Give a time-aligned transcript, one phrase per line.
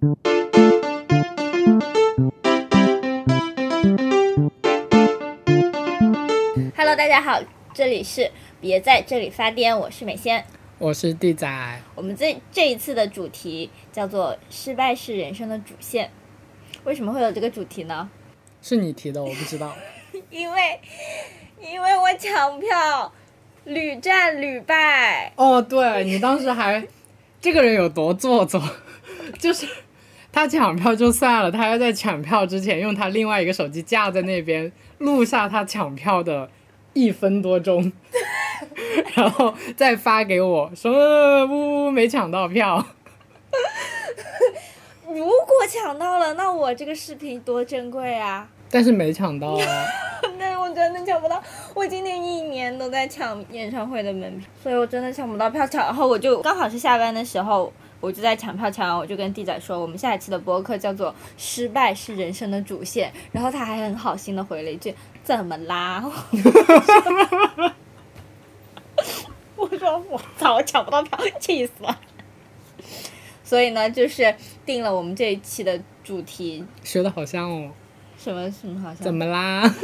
[0.00, 0.14] Hello，
[6.94, 7.40] 大家好，
[7.74, 8.30] 这里是
[8.60, 10.44] 别在这里发癫，我是美仙。
[10.78, 16.12] 我是地仔，我们这这一次的主题叫做“失败是人生的主线”。
[16.84, 18.08] 为什么会有这个主题呢？
[18.62, 19.74] 是你提的，我不知道。
[20.30, 20.80] 因为
[21.60, 23.12] 因为我抢票
[23.64, 25.32] 屡战屡败。
[25.34, 26.86] 哦，对你当时还，
[27.40, 28.62] 这个人有多做作，
[29.40, 29.66] 就是
[30.32, 36.48] 他抢票就算了，他要在抢票之前用他另外一个手机架在那边录下他抢票的
[36.92, 37.92] 一分多钟，
[39.14, 42.84] 然后再发给我说呃呜呜没抢到票。
[45.06, 48.46] 如果抢到了，那我这个视频多珍贵啊！
[48.70, 49.84] 但是没抢到啊。
[50.38, 51.42] 那我真的抢不到，
[51.74, 55.66] 我今年一年都在抢演唱会的门票，所以我真的抢不到票。
[55.66, 66.04] 抢，然后我就刚好是下班的时候，我就在抢票，抢完我就跟地仔说，我们下一期的播客叫做“失败是人生的主线”，然后他还很好心的回了一句：“怎么啦？”
[69.56, 71.98] 我说我操，我抢不到票，气死了。
[73.42, 74.34] 所以呢，就是
[74.64, 77.70] 定了我们这一期的主题，学的好像哦。
[78.16, 79.02] 什么什么好像？
[79.02, 79.62] 怎么啦？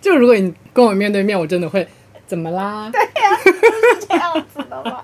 [0.00, 1.86] 就如果你跟我面对面，我真的会
[2.30, 2.88] 怎么啦？
[2.92, 5.02] 对呀、就是这样子的嘛，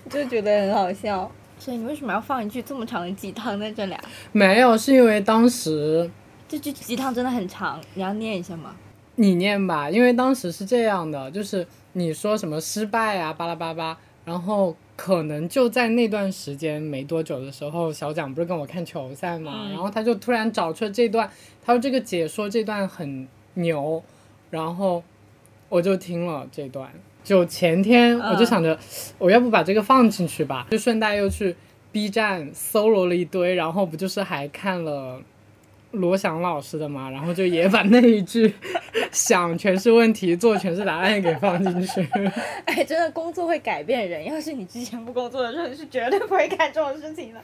[0.10, 1.32] 就觉得很好笑。
[1.58, 4.04] 所以你为什么要放一句这么长的鸡汤在这里啊？
[4.32, 6.10] 没有，是因为当时
[6.46, 8.76] 这句鸡汤真的很长，你要念一下吗？
[9.14, 21.26] 你念吧，因为当时是这样的，就是你说什么失败啊，巴拉巴拉，然后可能就在那段时间没多久的时候，小蒋不是跟我看球赛嘛，嗯然后他就突然找出了这段，
[21.64, 24.04] 他说这个解说这段很牛，
[24.50, 25.02] 然后
[25.68, 26.90] 我就听了这段，
[27.24, 28.78] 就前天我就想着，
[29.18, 31.54] 我要不把这个放进去吧，就顺带又去
[31.92, 35.20] B 站搜罗了一堆，然后不就是还看了。
[35.92, 38.52] 罗翔老师的嘛，然后就也把那一句
[39.10, 42.06] “想全是问题，做全是答案”给放进去。
[42.66, 44.22] 哎，真的工作会改变人。
[44.22, 47.40] 要是你之前不工作的时候，你是绝对不会干这种事情的。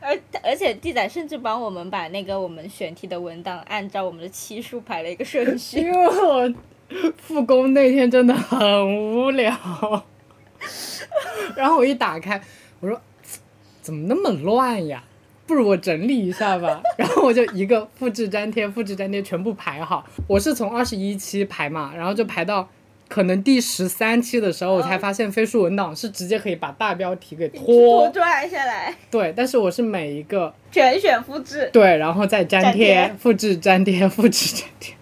[0.00, 5.78] 而而且地仔甚至帮我们把那个我们选题的文档按照我们的期数排了一个顺序。
[5.78, 6.54] 因为我
[7.16, 9.52] 复工那天真的很无聊，
[11.56, 12.40] 然后我一打开，
[12.80, 13.00] 我说
[13.82, 15.04] 怎么那么乱呀？
[15.46, 16.80] 不如我整理一下吧。
[16.96, 20.06] 然后我就一个复制粘贴，复制粘贴全部排好。
[20.26, 22.68] 我是从二十一期排嘛，然后就排到
[23.08, 28.10] 可能第十三期的时候，我才发现飞书文档是直接可以把大标题给拖拖。
[28.10, 31.70] 拽下来，对，但是我是每一个全选复制。
[31.72, 34.94] 对，然后再粘贴、复制、粘贴、复制、粘贴。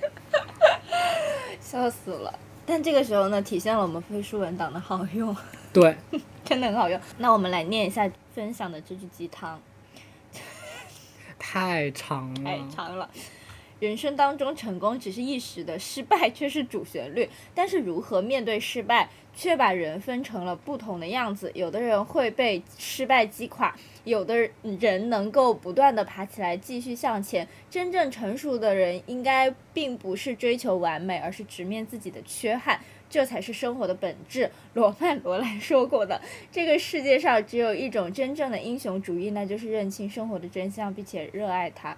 [1.60, 2.38] 笑死了。
[2.64, 5.36] 但这个时候呢，体现了我们飞书文档的好用，
[5.72, 5.96] 对，
[6.44, 7.00] 真的很好用。
[7.18, 9.60] 那我们来念一下分享的这句鸡汤，
[11.38, 12.40] 太长了。
[12.44, 13.08] 太长了。
[13.78, 17.28] 人生当中，成功只是一时的，失败却是主旋律。
[17.54, 21.50] 但是如何面对失败，却把人分成了不同的样子。
[21.54, 24.48] 有的人会被失败击垮，有的
[24.80, 27.46] 人能够不断的爬起来，继续向前。
[27.68, 32.80] 真正成熟的人，应该并不是追求完美，而是直面自己的缺憾。
[33.08, 34.50] 这才是生活的本质。
[34.74, 36.20] 罗曼·罗兰说过的，
[36.50, 41.96] 这个世界上只有一种真正的英雄主义，那就是认清生活的真相，并且热爱它。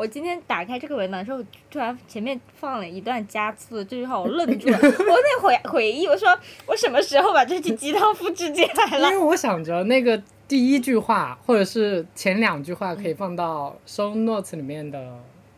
[0.00, 4.78] 我今天打开这个文档的时候，突然前面放了一段加字的这句话，我愣住了。
[4.80, 6.26] 我得回回忆，我说
[6.64, 9.10] 我什么时候把这句鸡汤复制进来了？
[9.10, 10.18] 因为我想着那个
[10.48, 14.98] 第一句话或者是前两句话可以放到 show notes 里面的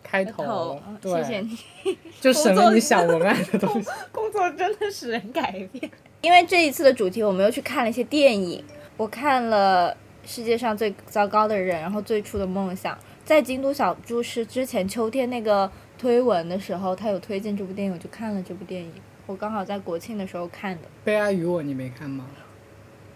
[0.03, 1.57] 开头，头，对，谢谢你。
[2.21, 3.89] 就省了你想文案的东西。
[4.11, 5.89] 工作真的使人改变。
[6.21, 8.65] 因为这一次的主题，我们又去看了一些电影。
[8.97, 9.97] 我看了
[10.29, 12.93] 《世界上最糟糕的人》，然后《最初的梦想》。
[13.33, 18.93] 在京都小猪是之前秋天那个推文的时候，他有推荐这部电影，我就看了这部电影。
[19.25, 20.89] 我刚好在国庆的时候看的。
[21.03, 22.27] 悲哀与我，你没看吗？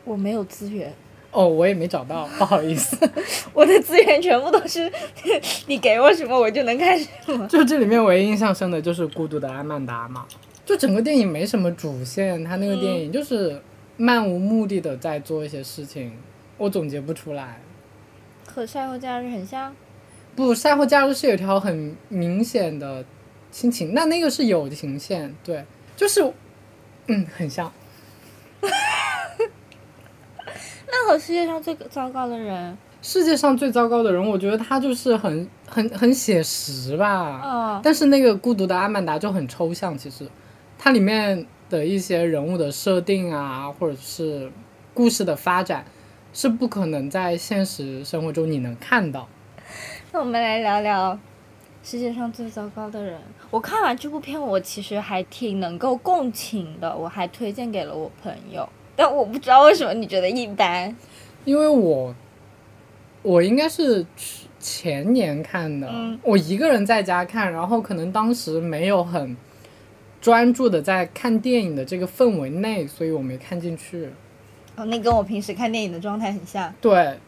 [0.04, 0.90] 我没有资源，
[1.32, 2.96] 哦，我也没找到，不好意思。
[3.52, 4.90] 我的资源全部都是
[5.66, 7.46] 你给我什么我就能看什么。
[7.46, 10.26] 就这里面唯一印象深的就是《孤独的阿曼达》嘛，
[10.64, 13.60] 就整个电影没什么主线，他那个电影就是
[13.98, 16.16] 漫无目的的在做一些事情，
[16.56, 17.60] 我总结不出来。
[18.46, 19.74] 和赛后假日很像，
[20.36, 23.02] 不，赛后加入是有条很明显的
[23.50, 25.64] 亲情，那那个是友情线，对，
[25.96, 26.22] 就是，
[27.06, 27.72] 嗯，很像。
[30.88, 37.40] 那和世界上最糟糕的人，世界上最糟糕的人，我觉得他就是很很很写实吧。
[37.42, 40.28] 嗯，但是那个孤独的阿曼达就很抽象，其实
[40.78, 44.52] 它里面的一些人物的设定啊，或者是
[44.92, 45.84] 故事的发展，
[46.32, 49.26] 是不可能在现实生活中你能看到。
[50.16, 51.18] 那我们来聊聊
[51.82, 53.20] 世界上最糟糕的人。
[53.50, 58.66] 我看完这部片，我其实还挺能够共情的，我还推荐给了我朋友。
[58.96, 60.96] 但我不知道为什么你觉得一般。
[61.44, 62.14] 因为我
[63.20, 64.06] 我应该是
[64.58, 69.36] 前年看的，嗯我一个人在家看，然后可能当时没有很
[70.22, 74.08] 专注的在看电影的这个氛围内，所以我没看进去。
[74.76, 76.72] 哦，那跟我平时看电影的状态很像。
[76.80, 77.18] 对，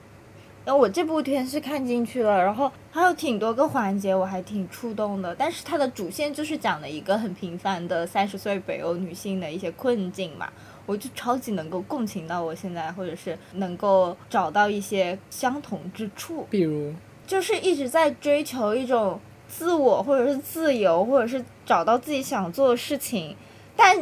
[0.69, 10.53] 然后我这部片是看进去了，然后还有挺多个环节我还挺触动的，但是它的主线就是讲了一个很平凡的三十岁北欧女性的一些困境嘛，
[10.85, 16.93] 我就超级能够共情到我现在，或者是能够找到一些相同之处，比如
[17.27, 19.19] 就是一直在追求一种
[19.49, 23.35] 自我或者是自由，或者是找到自己想做的事情，
[23.75, 23.97] 但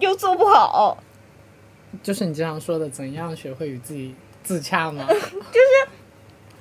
[0.00, 0.96] 又做不好。
[2.02, 5.06] 就是你经常说的怎样学会与自己自洽吗？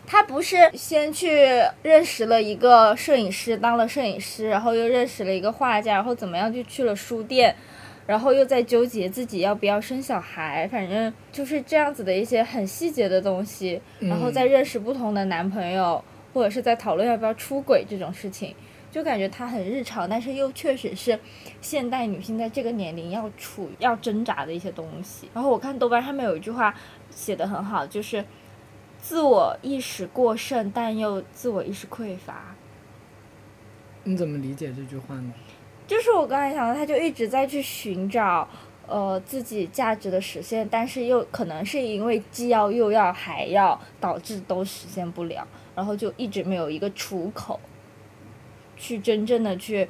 [0.10, 1.46] 他不是先去
[1.84, 7.54] 认识了一个摄影师，当了摄影师，然后又认识了一个画家，然后怎么样就去了书店，
[8.06, 16.02] 然后又在纠结自己要不要生小孩，反正就是这样子的一些很细节的东西，然后再认识不同的男朋友，
[16.34, 18.56] 或者是在讨论要不要出轨这种事情，
[18.90, 21.20] 就感觉他很日常，但是又确实是
[21.60, 25.30] 现代女性在这个年龄要处要挣扎的一些东西。
[25.34, 26.74] 然后我看豆瓣上面有一句话
[27.10, 28.24] 写的很好，就是。
[29.02, 32.56] 自我意识过剩，但又自我意识匮乏。
[34.04, 35.34] 你怎么理解这句话呢？
[35.86, 38.48] 就是我刚才讲的，他就一直在去寻找，
[38.88, 47.60] 呃，自己价值的实现，但是又可能是因为既要又要还要，导致都实现不了，然后就一直没有一个出口，
[48.76, 49.88] 去真正的去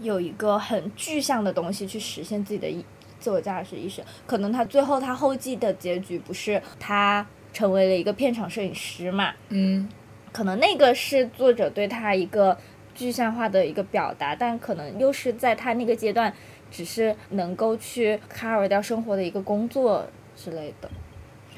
[0.00, 2.84] 有一个很具象的东西去实现自己的意
[3.20, 4.02] 自我价值意识。
[4.26, 7.26] 可能他最后他后记的结局不是他
[7.56, 9.32] 成为了一个片场摄影师嘛？
[9.48, 9.88] 嗯，
[10.30, 12.54] 可能那个是作者对他一个
[12.94, 16.30] 具象化的一个表达，但可能又是在他那个阶段，
[16.70, 20.06] 只是能够去 cover 掉生活的一个工作
[20.36, 20.90] 之类的。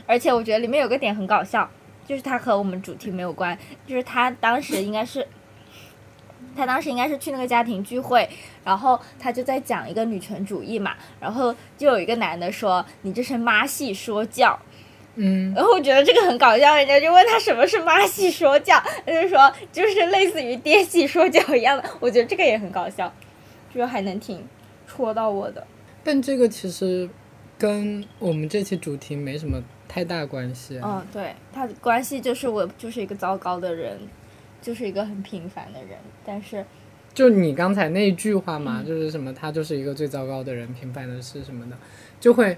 [0.07, 1.69] 而且我觉得里面有个点很搞笑，
[2.07, 5.27] 就是他和我们主题没有关，就是他当时应该是。
[6.57, 8.29] 他当时应该是去那个家庭聚会，
[8.65, 14.59] 然后他就在讲一个女权主义嘛，然后就有一个男的说：“你这是妈系说教。”
[15.21, 21.85] 嗯，然后我觉得这个很搞笑，人家就问他什么是妈系说教，他就说就是类似于爹系说教一样的。
[21.99, 23.13] 我觉得这个也很搞笑，
[23.75, 24.47] 就还能挺
[24.87, 25.67] 戳到我的。
[26.05, 27.09] 但这个其实
[27.59, 30.81] 跟我们这期主题没什么太大关系。
[30.83, 33.99] 嗯，对，他的关系就是我就是一个糟糕的人，
[34.63, 36.65] 就是一个很平凡的人，但是
[37.13, 41.77] 就你刚才那句话嘛，嗯就是什么他就是一个最糟糕的人，平凡的事什么的，
[42.21, 42.57] 就会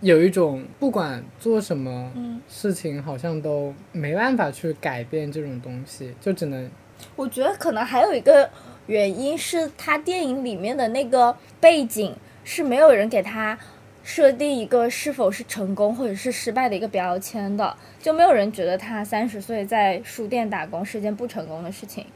[0.00, 6.70] 有一种不管做什么嗯，事情，好像都没办法去改变这种东西，就只能
[7.16, 8.48] 我觉得可能还有一个
[8.86, 12.14] 原因是他电影里面的那个背景
[12.44, 13.58] 是没有人给他
[14.04, 22.06] 设定一个是否是成功或者是失败的一个标签的，就没有人觉得他三十岁在书店打工是件不成功的事情。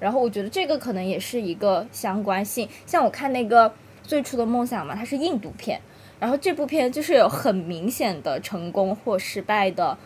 [0.00, 2.68] 然后我觉得这个可能也是一个相关性。
[2.84, 3.72] 像我看那个
[4.02, 5.80] 最初的梦想嘛，它是印度片，
[6.18, 9.96] 然后这部片就是有很明显的成功或失败的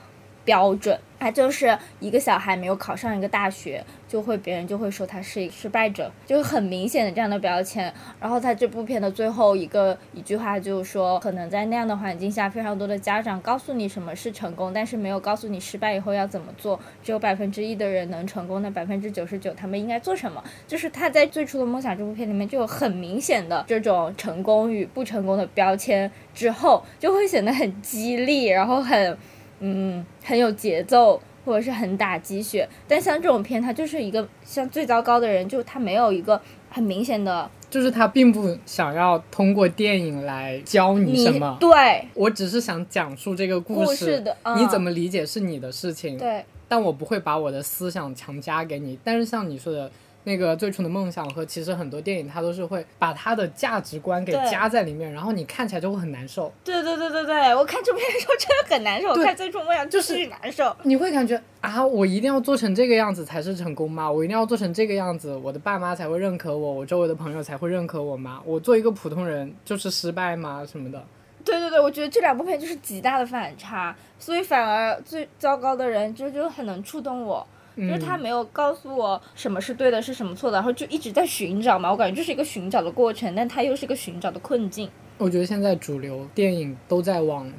[0.45, 7.93] 标准，他就是一个小孩没有考上一个大学，就会别人就会说他是一个失败者，就是很明显的这样的标签。
[8.21, 16.81] 然后他这部片的最后一个一句话就是说，可能在那样的环境下，非常多的家长告诉你什么是成功，但是没有告诉你失败以后要怎么做。
[17.03, 20.43] 只有百分之一的人能成功，那百分之九十九他们应该做什么？
[20.67, 29.17] 就是他在最初的梦想这部片里面就有很明显的这种成功与不成功的标签，之后就会显得很激励，然后很
[29.61, 31.21] 嗯很有节奏。
[31.43, 36.39] 或者是很打鸡血，但像这种片，它就是一个像最糟糕的人，就他没有一个
[36.69, 48.99] 很明显的就是他并不想要通过电影来教你你什么，对我只是想讲述这个故故事的嗯你怎么理解是你的事情，对但我不会把我的思想强加给你。
[49.03, 49.91] 但是像你说的
[50.25, 56.53] 那个最初的梦想和其实很多电影，它都是会把它的价值观给加在里面，然后你看起来就会很难受。
[56.63, 60.77] 对对对对对，我看这部片的时候真的很难受，我看最初梦想就是难受。
[60.83, 64.11] 你会感觉啊，我一定要做成这个样子才是成功吗？
[64.11, 68.43] 我一定要做成这个样子，我的爸妈才会认可我，我周围的朋友才会认可我吗？
[68.45, 70.65] 我做一个普通人就是失败吗？
[70.71, 71.03] 什么的？
[71.43, 77.47] 对对对，我觉得这两部片就是极大的反差，所以反而最糟糕的人就就很能触动我。
[77.89, 81.91] 就是他没有告诉我什么是对的，是什么错的，然后就一直在寻找嘛。
[81.91, 84.89] 我感觉这是一个寻找的过程，但他又是一个寻找的困境。
[85.19, 87.51] 我觉得现在主流电影都在往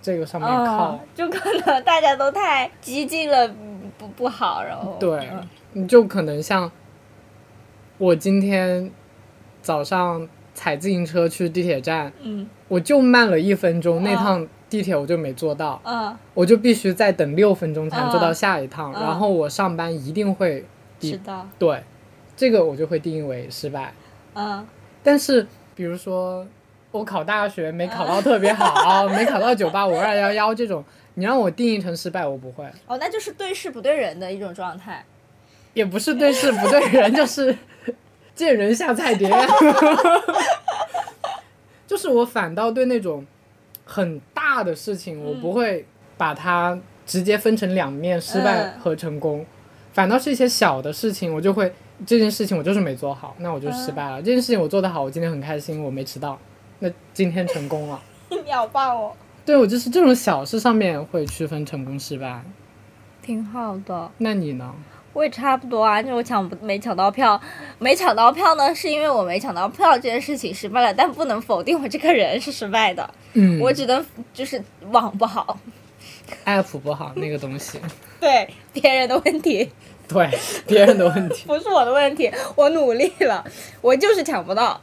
[0.00, 3.46] 这个上面靠，哦，就可能大家都太激进了，
[3.98, 5.28] 不不好，然后对
[5.86, 6.70] 就可能像
[7.98, 8.90] 我今天
[9.60, 20.64] 早上踩自行车去地铁站，嗯我就慢了一分钟，那嗯趟地铁我就没坐到，嗯，我就必须再等六分钟才能坐到下一趟，嗯然后我上班一定会
[20.98, 21.82] 知道，对，
[22.36, 23.92] 这个我就会定义为失败。
[24.34, 24.66] 嗯
[25.02, 26.46] 但是比如说
[26.90, 30.82] 我考大学没考到特别好， 没考到九八五二幺幺这种，
[31.14, 32.64] 你让我定义成失败，我不会。
[32.86, 35.04] 哦，那就是对事不对人的一种状态。
[35.74, 37.56] 也不是对事不对人，就是
[38.34, 39.28] 见人下菜碟。
[41.86, 43.24] 就是我反倒对那种
[43.84, 45.84] 很大的事情，我不会
[46.16, 49.44] 把它直接分成两面，失败嗯和成功。
[49.92, 51.72] 反倒是一些小的事情，我就会
[52.04, 54.20] 这件事情我就是没做好，那我就失败了。
[54.20, 56.38] 这件事情我做得好，我今天很开心，我没迟到，
[56.80, 58.02] 那今天成功了。
[58.44, 59.12] 你好棒哦，
[59.46, 62.42] 对我就是这种小事上面会区分成功失败。
[63.22, 64.10] 挺好的。
[64.18, 64.74] 那你呢？
[65.14, 67.40] 我也差不多啊，就我抢不没抢到票，
[67.78, 74.04] 没抢到票呢，是因为我没抢到票这件事情失败了，但不能否定我这个人是失败的，嗯，我只能
[74.34, 75.58] 就是网不好
[76.44, 77.78] ，app 不好那个东西，
[78.20, 79.70] 对别人的问题，
[80.08, 80.28] 对
[80.66, 81.44] 别人的问题。
[81.48, 83.44] 不是我的问题，我努力了，
[83.80, 84.80] 我就是抢不到，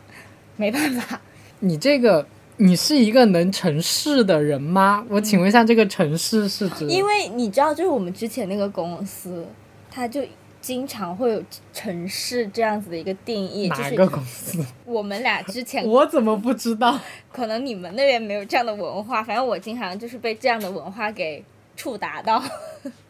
[0.56, 1.20] 没办法。
[1.60, 2.26] 你这个，
[2.58, 5.06] 你是一个能成事的人吗？
[5.10, 6.88] 我请问一下，这个成事是指？
[6.88, 9.46] 因为你知道，就是我们之前那个公司，
[9.92, 10.26] 它就
[10.62, 11.44] 经常会有
[11.74, 14.66] 城市这样子的一个定义，就是哪个公司？
[14.86, 16.98] 我们俩之前 我怎么不知道？
[17.32, 21.44] 可能你们那边没有这样的文化，反正我经常就是被这样的文化给
[21.76, 22.42] 触达到。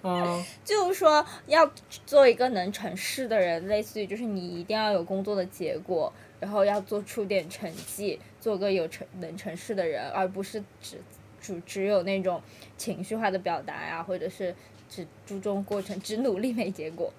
[0.03, 1.69] 嗯就是说，要
[2.05, 10.97] 做一个能成事的人，类似于就是你一定要有工作的结果，然后要做出点成绩，做个有成能成事的人，而不是只
[11.39, 12.41] 只只有那种
[12.77, 14.53] 情绪化的表达呀，或者是
[14.91, 17.11] 只注重过程，只努力没结果。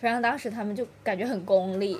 [0.00, 1.98] 反正当时他们就感觉很功利。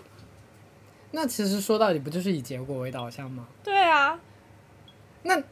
[1.12, 3.46] 那其实说到底不就是以结果为导向吗？
[3.62, 4.20] 对啊，
[5.22, 5.42] 那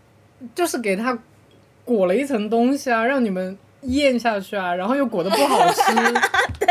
[0.55, 1.19] 就是给他
[1.85, 5.83] 裹了一层东西啊，让你们咽下去啊，然后又裹得不好吃，
[6.61, 6.69] 对，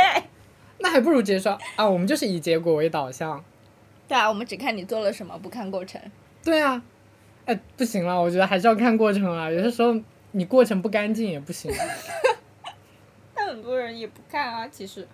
[0.79, 3.43] 那还不如直接说啊，我们就是以结果为导向。
[4.07, 5.99] 对啊，我们只看你做了什么，不看过程。
[6.43, 6.83] 对啊，
[7.45, 9.49] 哎，不行了，我觉得还是要看过程啊。
[9.49, 9.95] 有些时候
[10.31, 11.71] 你过程不干净也不行。
[13.51, 15.05] 但很多人也不看啊，其实。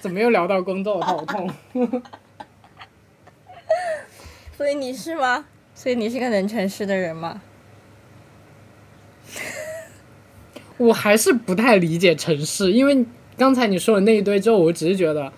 [0.00, 1.50] 怎么又聊到工作，我头痛。
[4.54, 5.46] 所以你是吗？
[5.74, 7.40] 所以你是个能成事的人吗？
[10.76, 13.06] 我还是不太理解城市，因为
[13.38, 15.32] 刚才你说的那一堆之后，我只是觉得，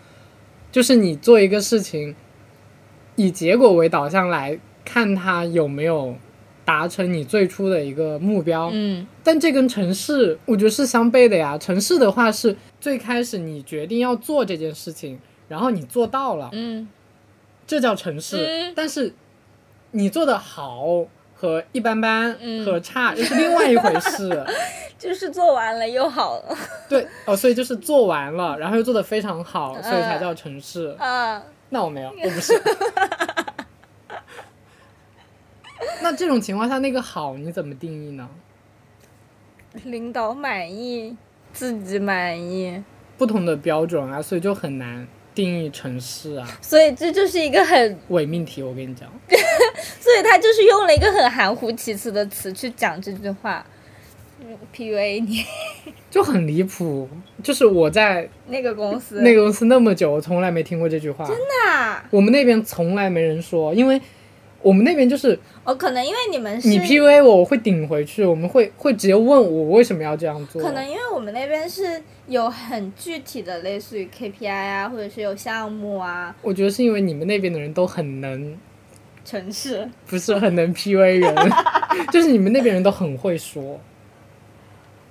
[0.73, 2.16] 就是你做一个事情，
[3.14, 6.16] 以结果为导向来看它有没有
[6.64, 8.71] 达成你最初的一个目标。
[8.73, 11.56] 嗯但这跟城市，我觉得是相悖的呀。
[11.59, 15.18] 城市的话是最开始你决定要做这件事情，
[15.49, 16.88] 然后你做到了，嗯
[17.66, 18.37] 这叫城市。
[18.47, 19.12] 嗯但是
[19.92, 24.44] 你做的好和一般般嗯和差又是另外一回事。
[24.97, 26.56] 就是做完了又好了。
[26.88, 30.94] 对哦，所以就是做完了，然后又做的非常好，所以才叫城市。
[30.99, 32.54] 啊，那我没有，我不是。
[36.03, 38.29] 那这种情况下，那个好你怎么定义呢？
[39.85, 41.17] 领导满意，
[41.53, 42.83] 自己满意，
[43.19, 46.47] 不同的标准啊，所以就很难定义城市啊。
[46.61, 49.09] 所以这就是一个很，伪命题，我跟你讲，
[49.99, 53.64] 所以他就是用了一个很含糊其辞的词去讲这句话。
[54.41, 55.43] 嗯 PUA 你
[56.11, 57.09] 就很离谱。
[57.43, 61.25] 就是我在那个公司，那个公司那么久，我从来没听过这句话。
[61.25, 63.99] 真的我们那边从来没人说，因为
[64.64, 70.61] 我们那边就是哦，可能因为你们是你 PUA 我，我会顶回去，我们会会直接问我为什么要这样做。
[70.62, 78.56] 可能因为我们那边是有很具体的，类似于 KPI 啊，或者是有项目啊，我觉得是因为你们那边的人都很能，
[79.25, 79.88] 城市。
[80.06, 81.52] 不是很能 PUA 人，
[82.11, 83.78] 就是你们那边人都很会说。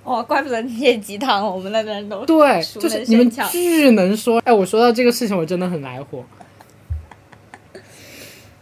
[0.02, 4.38] 哦，怪不得那些鸡汤，我们那边人都对，就是你们巨能说。
[4.44, 6.22] 哎，我说到这个事情，我真的很来火。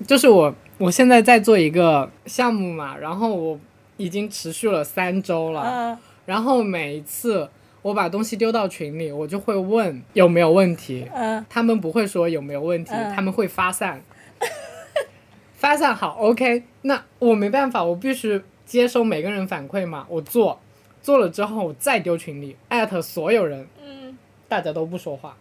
[0.06, 3.60] 就是我，我现在在做一个项目嘛，然后我
[3.96, 5.98] 已经持续了三周了，嗯。
[6.24, 7.48] 然后每一次
[7.82, 11.44] 我把东西丢到群里，我就会问有没有问题，嗯。
[11.48, 13.14] 他们不会说有没有问题，嗯。
[13.14, 14.02] 他们会发散。
[15.54, 20.58] 发散好，OK，那我没办法，我必须接收每个人反馈嘛，我做，
[21.00, 25.36] 做了之后我再丢群里，艾特所有人，嗯，大家都不说话，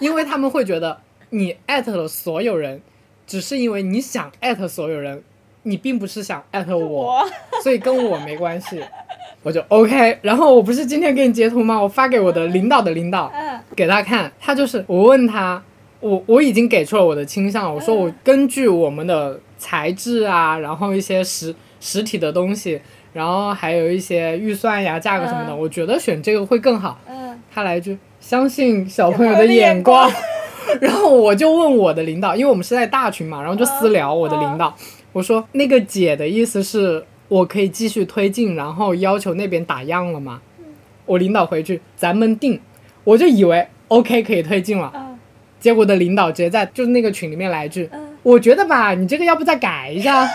[0.00, 2.82] 因为他们会觉得你艾特了所有人，
[3.30, 5.22] 只是因为你想艾特所有人，
[5.62, 7.30] 你并不是想艾特我，我
[7.62, 8.80] 所以跟我没关系。
[9.44, 11.80] 我就 OK，然后我不是今天给你截图吗？
[11.80, 13.56] 我发给我的领导的领导，嗯。
[13.76, 15.62] 给他看，他就是我问他，
[16.00, 22.80] 我我已经给出了我的倾向，我说我根据我们的材质啊，然后一些实实体的东西，
[23.12, 25.58] 然后还有一些预算呀、价格什么的，嗯。
[25.60, 26.98] 我觉得选这个会更好。
[27.08, 27.40] 嗯。
[27.54, 30.10] 他来一句相信小朋友的眼光，
[30.80, 34.74] 然后我就问我的领导，因为我们是在大群嘛，然后就私聊我的领导，
[35.12, 40.40] 我说那个姐的意思是我可以继续推进，然后要求那边打样了吗？
[41.06, 42.60] 我领导回去咱们定，
[43.04, 45.18] 我就以为 OK 可以推进了，嗯。
[45.58, 50.26] 结果的领导直接在就是那个群里面来一句，嗯，我觉得吧，你这个要不再改一下。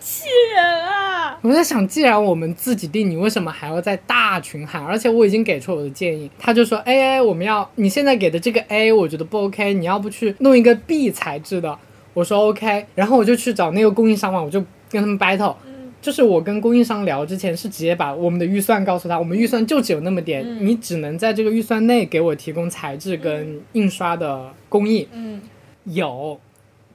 [0.00, 1.38] 气人啊！
[1.42, 4.84] 我在想，既然我们自己定，你为什么还要在大群喊？
[4.84, 11.78] 而且我已经给出我的建议，他就说 A A 我们要你现在给的这个 A 我觉得不 OK，你要不去弄一个 B 材质的？
[12.14, 15.54] 我说 OK，然后我就去找那个供应商嘛，我就跟他们 battle。
[15.64, 15.68] 嗯
[16.00, 25.08] 就是我跟供应商聊之前，是直接把我们的预算告诉他，我们预算就只有那么点，嗯你只能在这个预算内给我提供材质跟印刷的工艺。
[25.12, 25.42] 嗯
[25.86, 26.38] 有，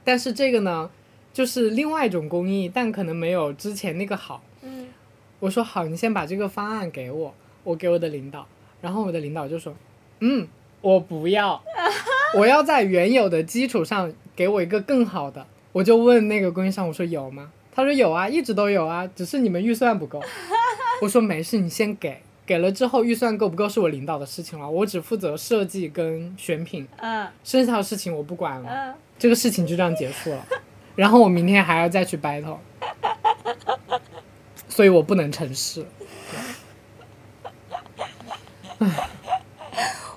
[0.02, 0.88] 但是这个呢，
[1.34, 4.42] 就是另外一种工艺，但可能没有之前那个好。
[4.62, 4.86] 嗯
[5.40, 8.46] 我说好，你先把这个方案给我，我给我的领导，
[8.80, 9.74] 然后我的领导就说，
[10.20, 10.48] 嗯，
[10.80, 11.62] 我不要，
[12.38, 15.46] 我要在原有的基础上给我一个更好的。
[15.72, 17.50] 我就问那个供应商，我说有吗？
[17.74, 20.22] 他说有啊，一直都有啊，只是你们预算不够。
[21.02, 28.70] 我说没事，你先给，给了之后预算够不够是我领导的事情了，我只负责设计跟选品，嗯剩下的事情我不管了。
[28.70, 30.46] 嗯，这个事情就这样结束了。
[30.96, 32.58] 然后我明天还要再去 battle，
[34.68, 35.86] 所以我不能成事。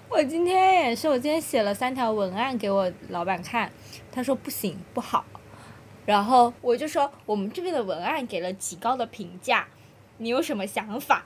[0.09, 3.71] 我今天也是，我今天写了三条文案给我老板看，
[4.11, 5.23] 他说不行不好，
[6.05, 9.67] 然后我就说我们这边的文案给了极高的评价，
[10.17, 11.25] 你有什么想法？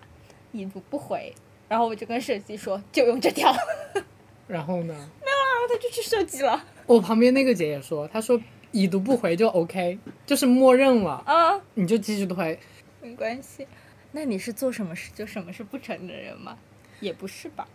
[0.52, 1.34] 已读不回，
[1.70, 3.54] 然后我就跟设计说就用这条，
[4.48, 6.64] 然然后呢，没有啊他就去设计了。
[6.86, 8.40] 我旁边那个姐也说，她说
[8.72, 12.60] 已读不回就 OK，就是默认了，啊，你就继续推。
[13.02, 13.68] 没关系。
[14.14, 16.58] 那你是做什么事就什么事不成的人吗？
[17.00, 17.68] 也不是吧，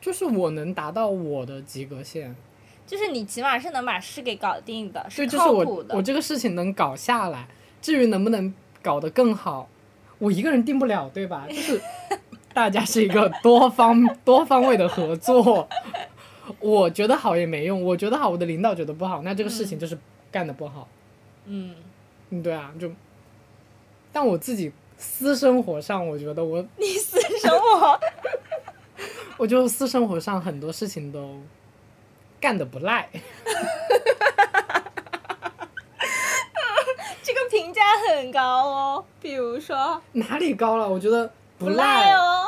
[0.00, 2.34] 就是我能达到我的及格线，
[2.86, 5.94] 就是你起码是能把事给搞定的，是靠谱的。
[5.94, 7.46] 我我这个事情能搞下来，
[7.80, 9.68] 至于能不能搞得更好，
[10.18, 11.46] 我一个人定不了，对吧？
[11.48, 11.80] 就是
[12.52, 15.68] 大家是一个多方多方位的合作，
[16.62, 19.98] 我觉得好也没用，我觉得好，我的领导觉得不好，那这个事情就是
[20.30, 20.88] 干的不好。
[21.46, 21.74] 嗯，
[22.30, 22.90] 嗯，对啊，就，
[24.12, 27.98] 但我自己私生活上，我觉得我，你私生活。
[29.38, 31.40] 我就私生活上很多事情都
[32.40, 33.08] 干的不赖。
[37.24, 40.88] 这个评价很高哦，比如说哪里高了？
[40.88, 42.41] 我觉得不赖哦，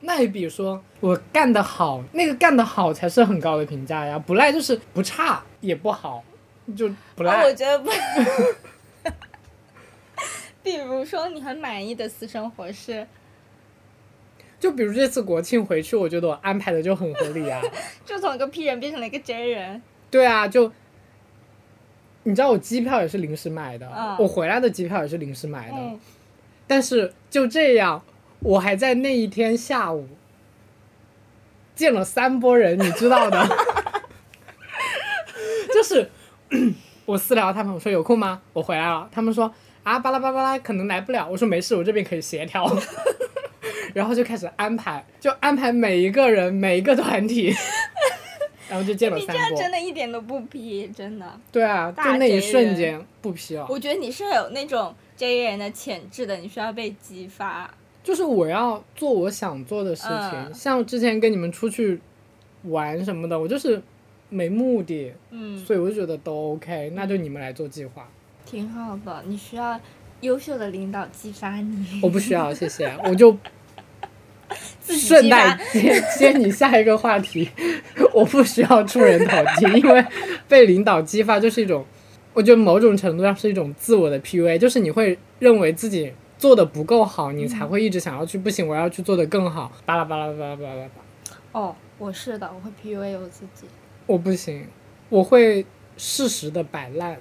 [0.00, 6.22] 那也比如说我干得好，那个干得好才是很高的评价呀，不赖就是不差也不好，
[6.76, 7.34] 就不赖。
[7.34, 7.90] 啊我觉得不。
[10.62, 13.06] 比如说你很满意的私生活是，
[14.60, 17.60] 就比如这次国庆回去，我觉得我安排的就很合理啊。
[18.04, 19.80] 就从一个 P 人变成了一个 J 人，
[20.10, 20.70] 对啊，就
[22.24, 25.98] 你知道我机票也是临时买的，嗯我回来的机票也是临时买的，嗯，
[26.66, 28.02] 但是就这样，
[28.40, 30.08] 我还在那一天下午
[31.74, 33.46] 见了三波人，你知道的，
[35.72, 36.10] 就是
[37.04, 38.40] 我私聊他们，我说有空吗？
[38.52, 42.64] 我回来了，他们说啊巴拉巴拉巴拉可能来不了，我说没事，我这边可以协调，
[43.94, 47.54] 然后就开始安排，就安排每一个人每一个团体，
[48.68, 51.40] 然后就见了你这三波样真，的一点都不皮真的。
[51.50, 53.66] 对啊，大就那一瞬间不皮了。
[53.68, 57.70] 我觉得你是有那种 J 人的潜质的，你需要被激发。
[58.08, 60.54] 就是我要做我想做的事情，嗯。
[60.54, 62.00] 像之前跟你们出去
[62.62, 63.78] 玩什么的，我就是
[64.30, 68.08] 没目的，嗯，所以我就觉得都 OK，那就你们来做计划，
[68.46, 69.78] 挺好的，你需要
[70.22, 72.00] 优秀的领导激发你。
[72.02, 73.36] 我不需要，谢谢，我就
[74.80, 77.46] 顺带接接你下一个话题，
[78.14, 80.02] 我不需要出人头地，因为
[80.48, 81.84] 被领导激发就是一种，
[82.32, 90.90] 我觉得某种程度上是一种自我的 PUA，就是你会认为自己做的不够好，你才会一直想要去，不行，我要去做的更好，巴拉巴拉巴拉巴拉巴拉。
[91.50, 93.66] 哦，我是的，我会 PUA 我自己。
[94.06, 94.66] 我不行，
[95.08, 97.18] 我会适时的摆烂，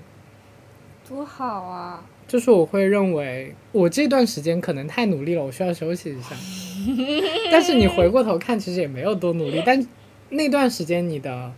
[1.10, 2.06] 多好啊！
[2.28, 6.36] 就是我会认为我这段时间可能太努力了，我需要休息一下。
[7.52, 9.88] 但是你回过头看，其实也没有多努力，但
[10.30, 11.52] 那段时间你的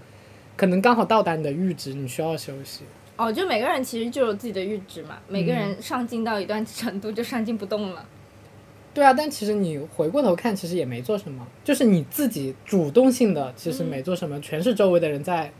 [0.56, 2.84] 可能刚好到达你的阈值，你需要休息。
[3.20, 8.06] 哦，就每个人其实就有自己的阈值嘛，每个人上进到一段程度就上进不动了。
[8.94, 15.52] 对啊，但其实你回过头看，其实也没做什么，就是你自己主动性的，其实没做什么，全是周围的人在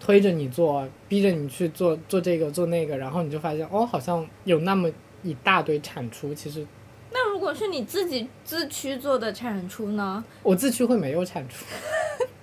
[0.00, 4.90] 推着你做，逼着你去做做这个做那个，然后你就发现哦，好像有那么
[5.22, 6.66] 一大堆产出，其实
[7.12, 10.24] 那如果是你自己自驱做的产出呢？
[10.42, 11.64] 我自驱会没有产出，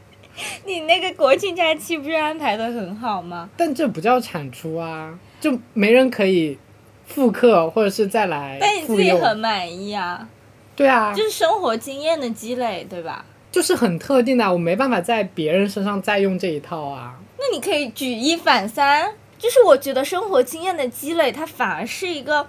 [0.66, 3.50] 你那个国庆假期不是安排的很好吗？
[3.58, 6.58] 但这不叫产出啊，就没人可以
[7.06, 8.82] 复刻或者是再来但你。
[8.88, 10.28] 自己很满意啊，
[10.76, 13.26] 对啊，就是生活经验的积累，对吧？
[13.52, 17.20] 就是很特定的啊，我没办法在别人身上再用这一套啊。
[17.38, 22.48] 那你可以举一反三，就是我觉得生活经验的积累，它反而是一个，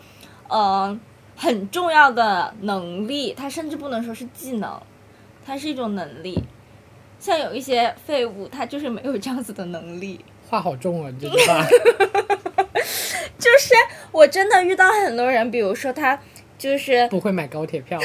[0.49, 0.97] 呃，
[1.35, 4.81] 很重要的能力，它甚至不能说是技能，
[5.45, 6.41] 它是一种能力。
[7.23, 10.25] 像有一些废物，他就是没有这样子的能力。
[10.51, 11.65] 话好重啊，你这句话。
[13.39, 13.75] 就是
[14.11, 16.19] 我真的遇到很多人，比如说他
[16.59, 18.01] 就是不会买高铁票，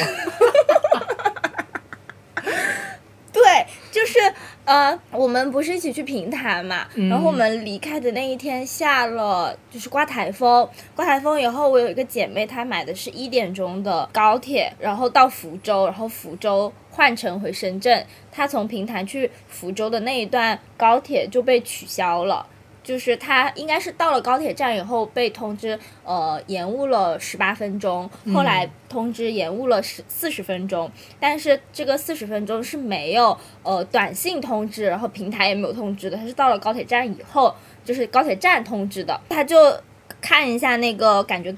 [3.33, 4.19] 对，就是
[4.67, 7.07] 呃，我们不是一起去平潭嘛，嗯。
[7.07, 22.45] 然后我们离开的那一天下了就是刮台风，刮台风以后，我有一个姐妹，她买的是一点钟的高铁，然后到福州，然后福州换乘回深圳，她从平潭去福州的那一段高铁就被取消了。
[22.87, 39.77] 就是他应该是到了高铁站以后被通知，呃，延误了十八分钟，后来通知延误了十四十分钟，但是这个四十分钟是没有呃短信通知，然后平台也没有通知的，他是到了高铁站以后，就是高铁站通知的，他就
[40.21, 41.53] 看一下那个感觉。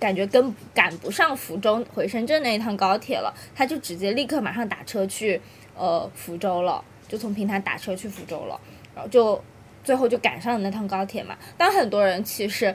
[0.00, 5.38] 感觉跟赶不上福州回深圳那一趟高铁了，他就直接立刻马上打车去
[5.76, 8.58] 呃福州了，就从平潭打车去福州了，
[8.94, 9.38] 然后就
[9.82, 11.36] 最后就赶上了那趟高铁嘛。
[11.56, 12.74] 但很多人其实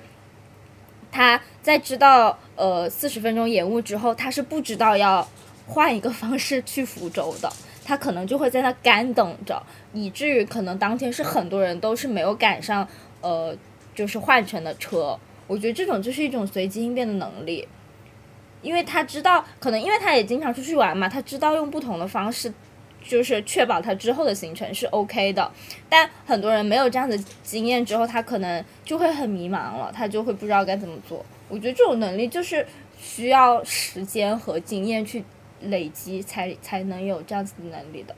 [1.11, 5.27] 他在知道呃四十分钟延误之后，他是不知道要
[5.67, 7.51] 换一个方式去福州的，
[7.83, 9.61] 他可能就会在那干等着，
[9.93, 12.87] 以至于可能当天是很多人都是没有赶上
[13.21, 13.55] 呃
[13.93, 15.17] 就是换乘的车。
[15.47, 17.67] 我觉得这种就是一种随机应变的能力，
[18.63, 22.51] 因为他知道，可能因为他也经常出去玩嘛，他知道用不同的方式，
[23.07, 25.51] 就是确保他之后的行程是 OK 的。
[25.87, 31.25] 但很多人没有这样的经验之后，他可能就会很迷茫了，他就会不知道该怎么做。
[31.47, 32.65] 我觉得这种能力就是
[32.99, 35.23] 需要时间和经验去
[35.61, 38.15] 累积才才能有这样子的能力的。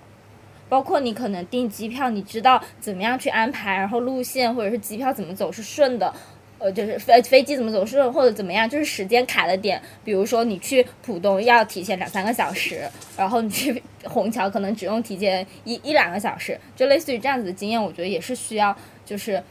[0.70, 6.14] 包括你可能订机票，你知道怎么样去安排，然后路线或者是机票怎么走是顺的，
[6.60, 19.44] 呃，就是飞飞机怎么走顺或者怎么样，就是时间卡的点，比如说你去浦东要提前两三个小时，然后你去 虹桥可能只用提前一一两个小时，就类似于这样子的经验，我觉得也是需要就是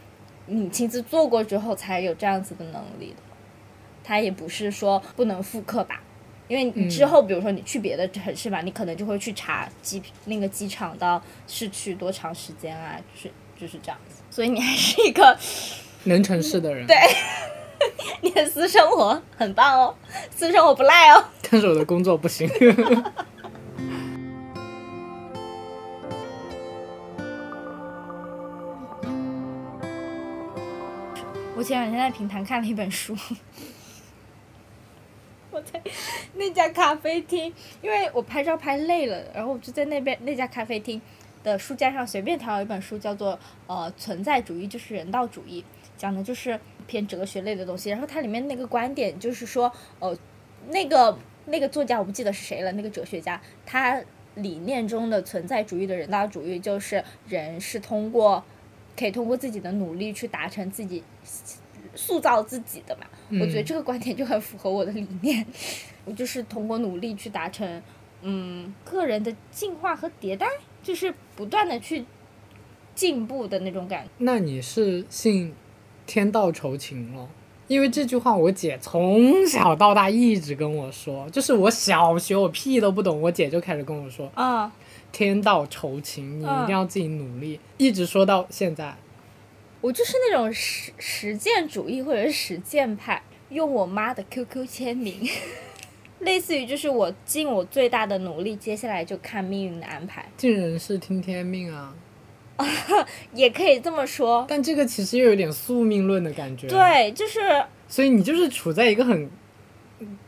[0.46, 3.22] 你亲自做过之后才有这样子的能力的。
[4.02, 6.00] 它也不是说不能复刻吧，
[6.46, 14.22] 因为你之后比如说你去别的城市吧，你可能就会去查机那个机场到市区多长时间啊，就是就是这样子。
[14.30, 15.36] 所以你还是一个
[16.06, 16.86] 能成事的人。
[16.86, 16.96] 对，
[18.22, 19.94] 你的私生活很棒哦，
[20.30, 21.24] 私生活不赖哦。
[21.50, 22.48] 但是我的工作不行。
[31.58, 33.16] 我前两天在平潭看了一本书，
[35.50, 35.80] 我在
[36.34, 41.00] 那家咖啡厅，因为我拍照拍累了，然后我就在那边那家咖啡厅
[41.42, 45.64] 的书架上随便挑了一本书，叫做呃存在主义，就是人道主义，
[45.96, 47.90] 讲的就是偏哲学类的东西。
[47.90, 50.16] 然后它里面那个观点就是说，呃，
[50.70, 54.02] 那个那个作家我不记得是谁了，那个哲学家他
[54.34, 58.44] 理念中的存在主义的人道主义，就是人是通过
[58.96, 61.02] 可以通过自己的努力去达成自己
[61.94, 63.06] 塑造自己的嘛。
[63.40, 65.44] 我觉得这个观点就很符合我的理念，
[66.04, 67.82] 我 就是通过努力去达成，
[68.22, 70.46] 嗯，个人的进化和迭代，
[70.82, 72.04] 就是不断的去
[72.94, 74.10] 进步的那种感觉。
[74.18, 75.54] 那你是信
[76.06, 77.28] 天道酬勤了？
[77.68, 84.72] 因为这句话我姐从小到大一直跟我说，就是我小学我屁都不懂，我姐就开始跟我说啊、
[85.10, 88.94] 天道酬勤，你一嗯定要自己努力，一直说到现在。
[89.80, 95.28] 我就是那种实实践主义或者是实践派，用我妈的 QQ 签名，
[96.20, 101.94] 类似于就是我尽我最大的努力，接下来就看命运的安排，尽人事听天命啊，
[103.34, 104.44] 也可以这么说。
[104.48, 107.40] 但这个其实又有点宿命论的感觉。，对，就是
[107.88, 109.30] 所以你就是处在一个很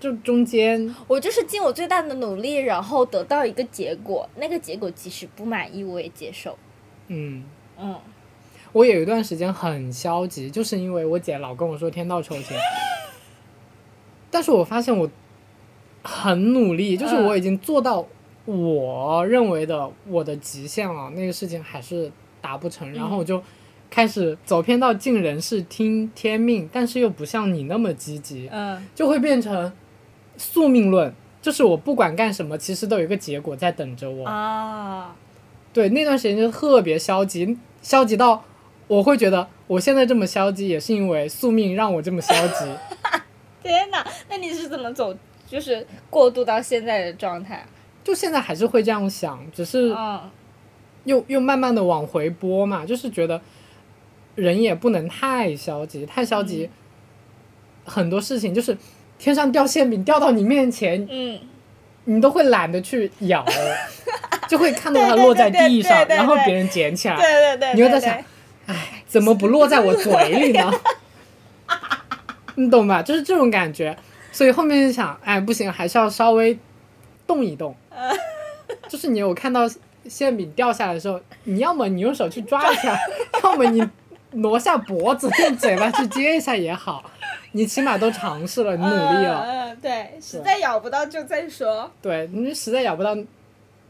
[0.00, 6.58] 就中间，我就是尽我最大的努力，然后得到一个结果，那个结果即使不满意，我也接受。
[7.08, 7.44] 嗯。
[7.80, 7.94] 嗯，
[8.72, 12.56] 我有一段时间很消极，就是因为我姐老跟我说天道酬勤，
[14.30, 15.08] 但是我发现我
[16.02, 18.04] 很努力，就是我已经做到
[18.48, 23.42] 我认为的我的极限了，那个事情还是达不成，然后我就
[23.90, 29.70] 开始走偏到尽人事听天命，但是又不像你那么积极，嗯，就会变成
[30.38, 34.26] 宿命论，就是我不管干什么，其实都有一个结果在等着我。
[34.26, 35.14] 啊，
[35.74, 38.42] 对，那段时间就特别消极，消极到
[38.86, 42.64] 我会觉得我现在这么消极，也是因为宿命让我这么消极。
[43.62, 45.14] 天哪，那你是怎么走，
[45.46, 47.66] 就是过渡到现在的状态？
[48.08, 50.18] 就现在还是会这样想，只是嗯。
[51.04, 53.40] 又又慢慢的往回拨嘛，就是觉得
[54.34, 56.68] 人也不能太消极，太消极，
[57.86, 58.76] 很多事情就是
[59.18, 61.38] 天上掉馅饼掉到你面前，嗯，
[62.04, 63.42] 你都会懒得去咬，
[64.50, 68.12] 就会看到它落在地上，然后别人捡起对来，对对，对你又在想，
[68.66, 70.70] 哎，怎么不落在我嘴里呢？
[72.56, 73.00] 你懂吧？
[73.02, 73.96] 就是这种感觉，
[74.30, 76.58] 所以后面就想，哎，不行，还是要稍微
[77.28, 77.72] 动一动。
[78.88, 79.70] 就是你有看到
[80.08, 82.98] 馅饼掉下来的时候，你要么你用手去抓一下，
[83.44, 83.86] 要么你
[84.32, 87.02] 挪下脖子用嘴巴去接一下也好，
[87.52, 89.42] 你起码都尝试了，你努力了。
[89.46, 91.90] 嗯，嗯对，实在咬不到就再说。
[92.02, 93.16] 对你实在咬不到，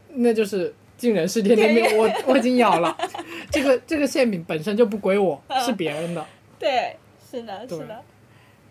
[0.09, 1.97] 那就是尽人事天天命。
[1.97, 2.95] 我我已经咬了，
[3.51, 6.25] 这个这个馅饼本身就不归我，是别人的。
[6.57, 6.95] 对，
[7.29, 8.01] 是的，是的，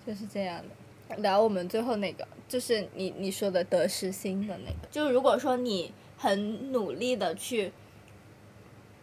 [0.07, 1.17] 就是这样的。
[1.17, 7.71] 聊我们最后那个，就是你你说的得失心的那个，就是如果说你很努力的去，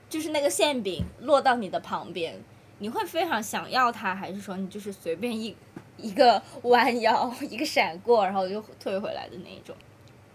[0.10, 2.36] 就是那个馅饼落到你的旁边，
[2.80, 5.56] 你会非常想要它，还是说你就是随便一
[5.98, 9.76] 一个弯腰，一个闪过，然后就退回来的那一种？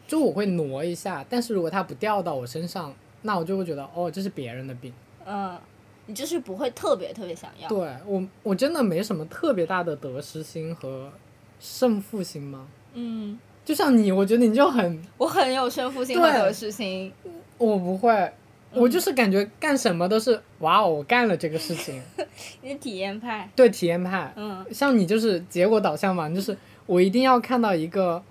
[0.07, 4.93] 就我会挪一下，但是如果它不掉到我身上，那我就会觉得哦，这是别人的饼。
[5.27, 5.59] 嗯，
[6.07, 7.69] 你就是不会特别特别想要。
[7.69, 11.13] 对我我真的没什么特别大的得失心和
[11.59, 12.69] 胜负心吗？
[12.95, 17.13] 嗯，就像你，我觉得你就很，我很有胜负心和对得失心。
[17.59, 18.33] 我不会，
[18.73, 22.03] 我就是感觉干什么都是哇哦，我干了这个事情，
[22.63, 23.49] 你是体验派。
[23.55, 24.33] 对体验派。
[24.37, 28.23] 嗯像你就是结果导向嘛，就是我一定要看到一个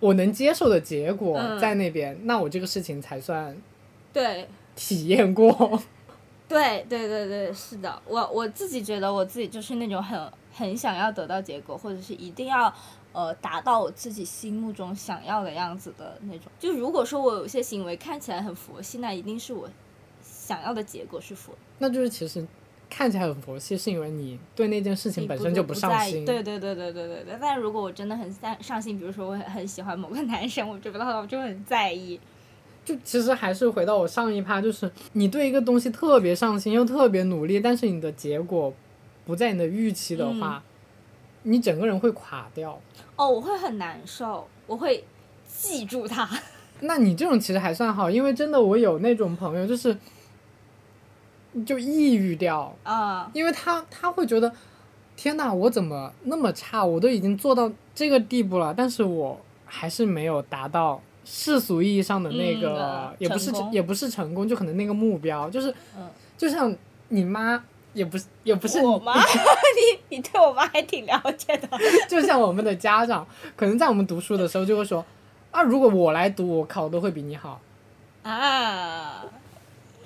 [0.00, 3.56] 我能接受的结果嗯在那边，那我这个事情才算
[4.12, 5.80] 对，体验过。
[6.48, 10.20] 对对对对，是的，我我自己觉得我自己就是那种很
[10.52, 12.72] 很想要得到结果，或者是一定要
[13.12, 16.52] 呃达到我自己心目中想要的样子的那种。
[16.58, 19.68] 就如果说我有些行为看起来很佛系，那一定是我
[20.22, 21.52] 想要的结果是佛。
[21.78, 22.46] 那就是其实
[22.88, 26.24] 看起来很佛系，是因为你对那件事情本身就不上心。
[26.24, 27.38] 对对对对对对对。
[27.40, 32.20] 但如果我真的很上上心，比如说我很很喜欢某个男生，我追不到他，我就很在意。
[32.84, 38.74] 就其实还是回到我上一趴，就是你对一个东西特别上心，又特别努力，但是你的结果
[39.24, 40.62] 不在你的预期的话，
[41.44, 42.80] 你整个人会垮掉。
[43.16, 45.04] 哦，我会很难受，我会
[45.46, 46.28] 记住他。
[46.80, 49.96] 那你这种其实还算好，因为真的我有那种朋友，就是
[51.64, 54.52] 就抑郁掉，啊、因为他他会觉得，
[55.16, 56.84] 天呐，我怎么那么差？
[56.84, 66.74] 我都已经做到这个地步了，但是我还是没有达到世俗意义上的那个，也不是也不是成功，就可能那个目标，就是，嗯就像
[67.08, 67.62] 你妈。
[67.94, 71.68] 也不是，也不是你我妈， 你你对我妈还挺了解的。
[72.08, 73.26] 就像我们的家长，
[73.56, 75.04] 可能在我们读书的时候就会说，
[75.50, 77.60] 啊，如果我来读，我考的会比你好。
[78.22, 79.24] 啊，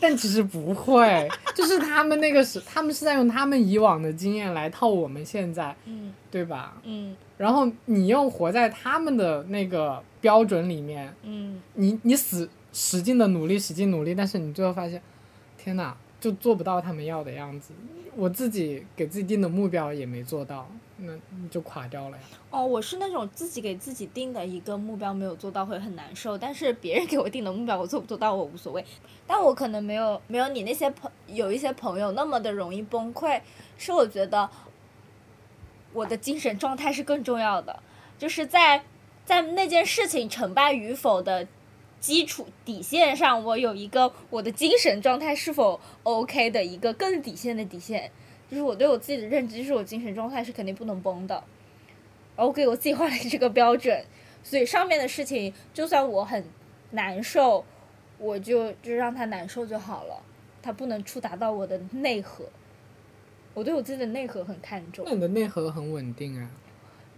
[0.01, 6.75] 但其实不会， 就是他们那个是，他们是在用他们以往的经验来套我们现在，嗯对吧？
[6.85, 15.03] 嗯然后你又活在他们的那个标准里面，嗯，你你死使劲的努力，使劲努力，但是你最后发现，
[15.59, 17.73] 天哪，就做不到他们要的样子。
[18.15, 22.23] 我自己给自己定的目标也没做到，那你就垮掉了呀。
[22.51, 28.83] 哦，我是那种自己给自己定的一个目标没有做到会很难受，但是别人给我定的目标我做不做到我无所谓。
[29.27, 33.39] 但我可能没有没有你那些朋有一些朋友那么的容易崩溃，
[33.77, 34.49] 是我觉得
[35.93, 37.83] 我的精神状态是更重要的，
[38.19, 38.83] 就是在
[39.27, 41.47] 在那件事情成败与否的
[41.99, 48.11] 基础底线上，我有一个我的精神状态是否 OK 的一个更底线的底线，
[48.51, 51.35] 就是我对我自己的认知，就是我精神状态是肯定不能崩的。
[52.37, 54.05] 然后我给我自己画了这个标准，
[54.43, 56.45] 所以上面的事情，就算我很
[56.91, 57.65] 难受，
[58.19, 60.23] 我就就让他难受就好了，
[60.63, 62.45] 他不能触达到我的内核。
[63.55, 66.51] 我对我自己的内核很看重那，你的内核很稳定啊。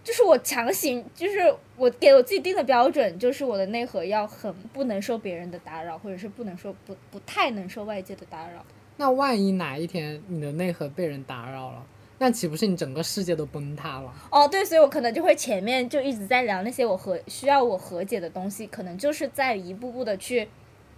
[0.09, 1.37] 就是我强行，就是
[1.77, 8.65] 我给我自己定的标准，就是我的内核要很不能受别人的打扰，或者是不能受不不太能受外界的打扰。
[8.97, 11.85] 那万一哪一天你的内核被人打扰了，
[12.17, 14.11] 那岂不是你整个世界都崩塌了？
[14.31, 20.47] 哦，对，所以我可能就会前面就一直在聊那些我和需要我和解的东西，可能就是在一步步的去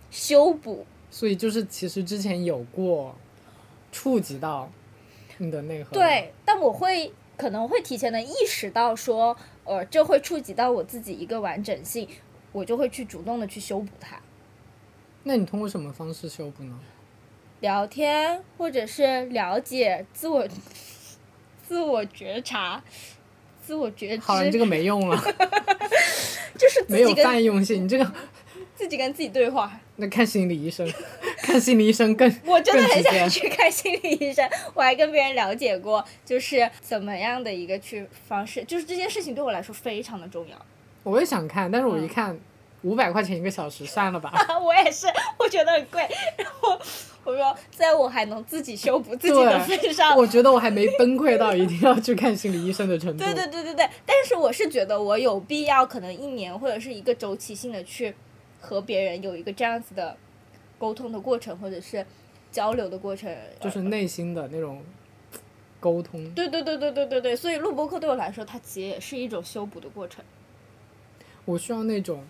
[0.09, 0.85] 修补。
[1.09, 3.13] 所以就是其实之前有过
[3.91, 4.71] 触及到
[5.39, 12.07] 你的内核，，对，但我会可能会提前的意识到说，呃，这会触及到我自己一个完整性，
[12.51, 14.21] 我就会去主动的去修补它。
[15.23, 16.79] 那你通过什么方式修补呢？
[17.61, 20.47] 聊天，或者是了解自我、
[21.67, 22.83] 自我觉察、
[23.65, 25.17] 自我觉知，好了，你这个没用了，
[26.59, 28.13] 就是自没有泛用性，你这个
[28.81, 29.79] 自己跟自己对话。
[29.97, 30.91] 那看心理医生，
[31.43, 40.57] 看心理医生更 我真的很想去看心理医生，我还跟别人了解过，就是怎么样的一个去方式，就是这件事情对我来说非常的重要。
[41.03, 42.39] 我也想看，但是我一嗯看
[42.81, 44.33] 五百块钱一个小时，算了吧。
[44.59, 45.05] 我也是，
[45.37, 46.01] 我觉得很贵。
[46.35, 46.75] 然后
[47.23, 53.23] 我说，在我还能自己修补自己的对份上，我觉得我还没崩溃到一定要去看心理医生的程度。
[53.23, 58.15] 对对对对对，但是我是觉得我有必要，可能一年或者是一个周期性的去
[58.61, 60.15] 和别人有一个这样子的
[60.77, 62.05] 沟通的过程，或者是
[62.49, 63.35] 交流的过程。
[63.59, 64.81] 就是内心的那种
[65.79, 66.33] 沟通。
[66.33, 70.23] 对对对对对对对，所以录播课对我来说，它其实也是一种修补的过程。
[71.43, 72.23] 我需要那种，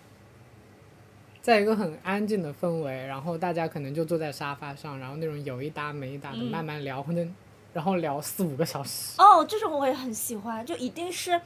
[1.42, 7.26] 在一个很安静的氛围，然后大家可能就坐在沙发上，然后那种有一搭没一搭的嗯慢慢聊，或者
[7.74, 9.20] 然后聊四五个小时。
[9.20, 11.38] 哦，这种我也很喜欢，就一定是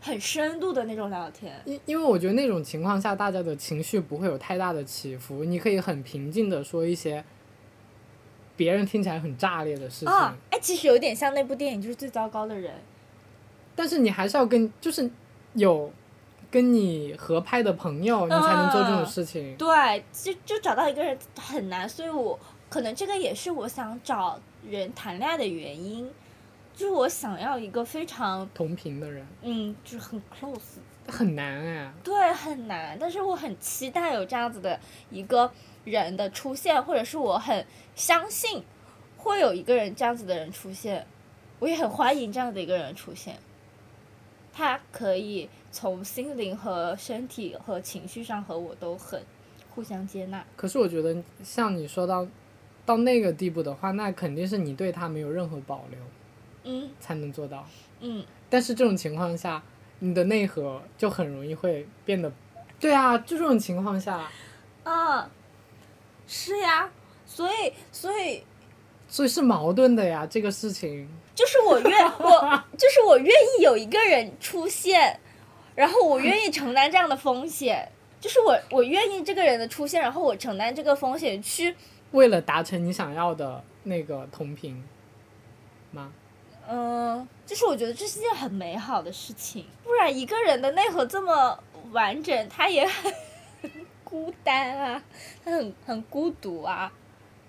[0.00, 1.60] 很深度的那种聊天。
[1.64, 7.24] 因因为我觉得那种情况下，大家的情绪不会有太大的起伏，你可以很平静的说一些
[8.56, 12.74] 别人听起来很炸裂的事情，啊，哎，其实有点像那部电影，就是最糟糕的人。
[13.76, 15.08] 但是你还是要跟就是
[15.54, 15.92] 有
[16.50, 19.54] 跟你合拍的朋友，你才能做这种事情。
[19.56, 22.36] 对，就就找到一个人很难，所以我
[22.68, 26.10] 可能这个也是我想找人谈恋爱的原因，
[26.78, 34.78] 就是我想要一个非常同频的人嗯，就是很 close，很难哎，对，很难，但是我很期待有这样子的
[35.10, 35.50] 一个
[35.84, 38.62] 人的出现，或者是我很相信
[39.16, 41.04] 会有一个人这样子的人出现，
[41.58, 43.34] 我也很欢迎这样的一个人出现。
[44.52, 49.20] 他可以从心灵和身体和情绪上和我都很
[49.74, 50.46] 互相接纳。
[50.54, 52.24] 可是我觉得像你说到
[52.86, 55.98] 到那个地步的话，那肯定是你对他没有任何保留
[56.64, 57.66] 嗯才能做到。
[58.00, 59.62] 嗯，但是这种情况下，
[59.98, 62.30] 你的内核就很容易会变得，
[62.78, 64.28] 对啊，就这种情况下，
[64.84, 65.28] 啊，
[66.26, 66.90] 是呀，
[67.26, 68.42] 所以所以
[69.08, 71.08] 所以是矛盾的呀，这个事情。
[71.34, 75.18] 就是我愿 我就是我愿意有一个人出现，
[75.76, 77.88] 然后我愿意承担这样的风险，
[78.20, 81.76] 就是我我愿意这个人的出现，然后我承担这个风险去，
[82.10, 84.82] 为了达成你想要的那个同频
[85.92, 86.12] 吗？
[86.70, 91.58] 嗯、就是我觉得这是件很美好的事情，不然一个人的内核这么
[91.92, 93.12] 完整，他也很
[94.04, 95.02] 孤单啊，
[95.44, 96.92] 他很很孤独啊，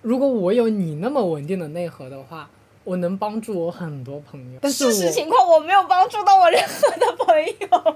[0.02, 2.50] 如果我有你那么稳定的内核的话，
[2.86, 4.60] 我能帮助我很多朋友。
[4.62, 7.96] 但是我事实情况我没有帮助到我任何的朋友。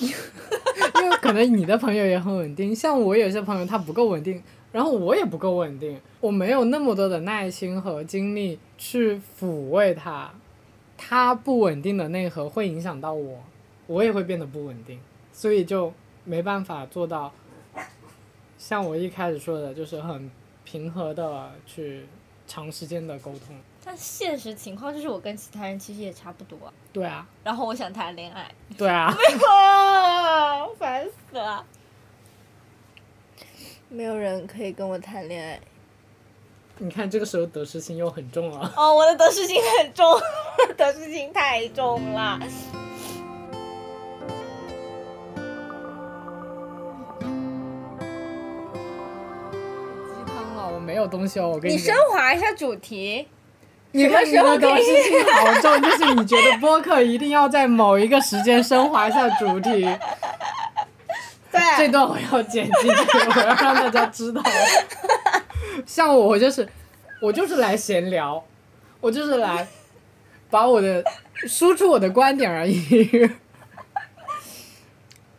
[0.00, 10.32] 因为可能你的朋友也很稳定，像我有些朋友他不够稳定，然后我也不够稳定，我没有那么多的耐心和精力去抚慰他，
[11.02, 13.42] 他不稳定的内核会影响到我，
[13.86, 15.00] 我也会变得不稳定，
[15.32, 15.90] 所以就
[16.24, 17.32] 没办法做到
[18.58, 20.30] 像我一开始说的，就是很
[20.62, 22.04] 平和的去
[22.46, 23.58] 长时间的沟通。
[23.82, 29.06] 但现实情况就是我跟其他人其实也差不多，对啊，然后我想谈恋爱，对啊，
[29.48, 31.64] 啊，烦死了！
[33.88, 35.58] 没有人可以跟我谈恋爱。
[36.82, 38.72] 你看这个时候得失心又很重了。
[38.74, 40.18] 哦，我的得失心很重，
[40.78, 42.40] 得失心太重了。
[50.08, 51.94] 鸡汤了，我没有东西哦，我跟你你升。
[52.10, 53.28] 华一下主题。
[53.92, 59.86] 你看你的得失心好重，就是你觉得播客一定要在某一个时间升华一下主题。
[61.52, 64.40] 对，这段我要剪进去，我要让大家知道。
[65.86, 66.66] 像我，我就是
[67.20, 68.42] 我就是来闲聊，
[69.00, 69.66] 我就是来
[70.50, 71.04] 把我的
[71.46, 72.80] 输出我的观点而已。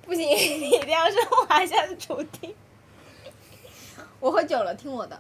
[0.05, 1.17] 不行，你一定要升
[1.47, 2.55] 华一下主题。
[4.19, 5.19] 我喝酒了，听我的，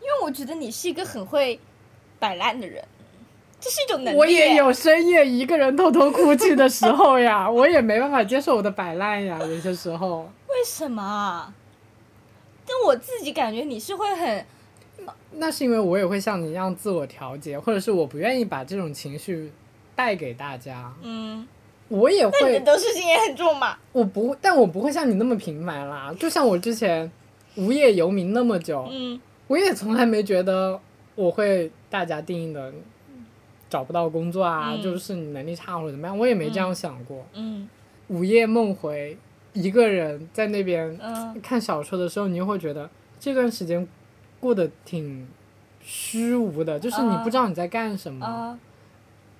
[0.00, 1.58] 因为我觉得你是一个很会
[2.18, 2.84] 摆烂的人。
[3.60, 4.18] 这是一种能力。
[4.18, 10.30] 我也有深夜一个人偷偷哭泣的时候呀， 我也没办法接受我的摆烂呀，有些时候。
[10.48, 11.54] 为什么？
[12.70, 14.44] 但我自己感觉你是会很，
[15.32, 19.50] 那是因为我也会像你一样自我调节，或者是我不愿意把这种情绪
[19.96, 20.92] 带给大家。
[21.02, 21.44] 嗯，
[21.88, 23.76] 我也会那你的，得失心也很重嘛。
[23.90, 26.14] 我不，但我不会像你那么频繁啦。
[26.18, 27.10] 就像我之前
[27.56, 30.78] 无业游民那么久，嗯 我也从来没觉得
[31.16, 32.72] 我会大家定义的
[33.68, 37.26] 找不到工作啊，嗯就是你能力差或者怎么样，我也没这样想过。
[37.34, 37.68] 嗯
[38.08, 39.16] 午夜梦回，
[39.52, 41.40] 一个人在那边嗯。
[41.40, 42.88] 看小说的时候，你就会觉得
[43.18, 43.86] 这段时间
[44.38, 45.26] 过得挺
[45.82, 48.24] 虚无的，就是你啊不知道你在干什么。
[48.26, 48.58] 啊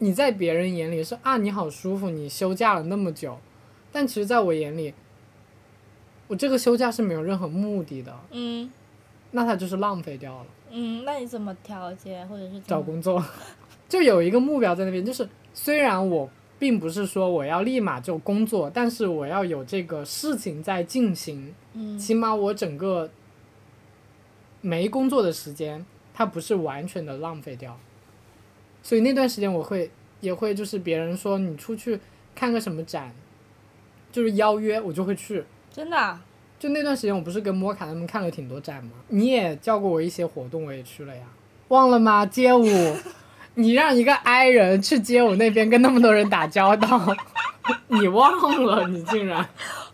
[0.02, 3.38] 你在别人眼里是啊，你好舒服，你休假了那么久，
[3.92, 4.94] 但其实在我眼里，
[6.26, 8.70] 我这个休假是没有任何目的的，嗯。
[9.32, 10.46] 那它就是浪费掉了。
[10.70, 13.22] 嗯，那你怎么调节，或者是找工作，
[13.88, 16.28] 就有一个目标在那边，就是虽然我
[16.60, 23.10] 并不是说我要立马就工作，但是我要有这个事情在进行，嗯起码我整个
[24.60, 27.76] 没工作的时间，它不是完全的浪费掉。
[28.82, 29.90] 所以那段时间我会
[30.20, 31.98] 也会就是别人说你出去
[32.34, 33.12] 看个什么展，
[34.12, 35.44] 就是邀约我就会去。
[35.72, 36.22] 真的啊、
[36.58, 38.90] 就那段时间我不是跟摩卡他们看了挺多展吗？
[39.08, 41.22] 你也叫过我一些活动，我也去了呀。
[41.68, 42.26] 忘了吗？
[42.26, 42.66] 街舞，
[43.60, 47.16] 你让一个 i 人去街舞那边跟那么多人打交道，
[47.88, 48.32] 你忘
[48.64, 48.86] 了？
[48.88, 49.46] 你竟然。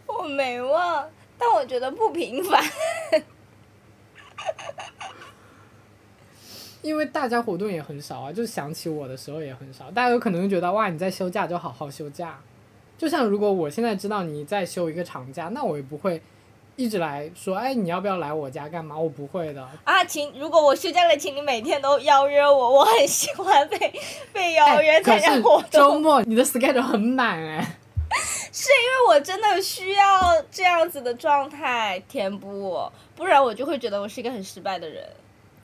[0.07, 1.05] 我没忘，
[1.37, 2.62] 但我觉得不平凡。
[6.83, 9.91] 因为大家活动也很少啊，就是想起我的时候也很少。
[9.91, 12.39] 大家有可能觉得哇，你在休假就好好休假。
[12.97, 16.23] 就像如果我现在知道你在休一个长假，那我也不会
[16.77, 18.97] 一直来说，哎，你要不要来我家干嘛？
[18.97, 19.66] 我不会的。
[19.85, 23.93] 啊，请如果我休假了，请你每天都邀约我，我很喜欢被
[24.33, 27.79] 被邀约参加活动，周末你的 schedule 很满哎。
[28.53, 35.05] 是因为我真的需要这样子的状态填补我，不然我就会觉得我是一个很失败的人。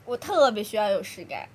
[0.05, 1.47] 我特别需要有事干。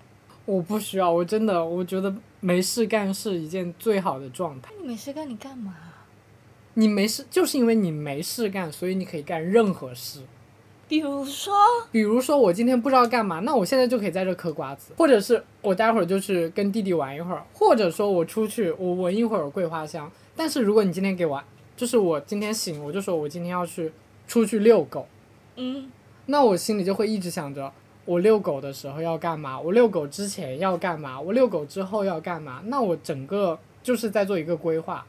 [0.47, 4.71] 我不需要，我真的我觉得没事干是一件最好的状态。
[4.75, 5.77] 那你没事干，你干嘛？
[6.79, 10.21] 你没事，就是因为你没事干，所以你可以干任何事。
[10.87, 11.53] 比如说，
[11.91, 20.09] 比如说我今天不知道干嘛，那我现在就可以在这嗑瓜子，或者是我待会儿就去跟弟弟玩一会儿，或者说我出去我闻一会儿桂花香。
[20.37, 21.43] 但是如果你今天给我，
[21.77, 23.91] 就是我今天醒，我就说我今天要去
[24.29, 25.09] 出去遛狗，
[25.57, 25.91] 嗯，
[26.27, 27.73] 那我心里就会一直想着，
[28.05, 32.63] 我遛狗的时候要干嘛，我遛狗之前要干嘛，我遛狗之后要干嘛。
[32.67, 35.05] 那我整个就是在做一个规划，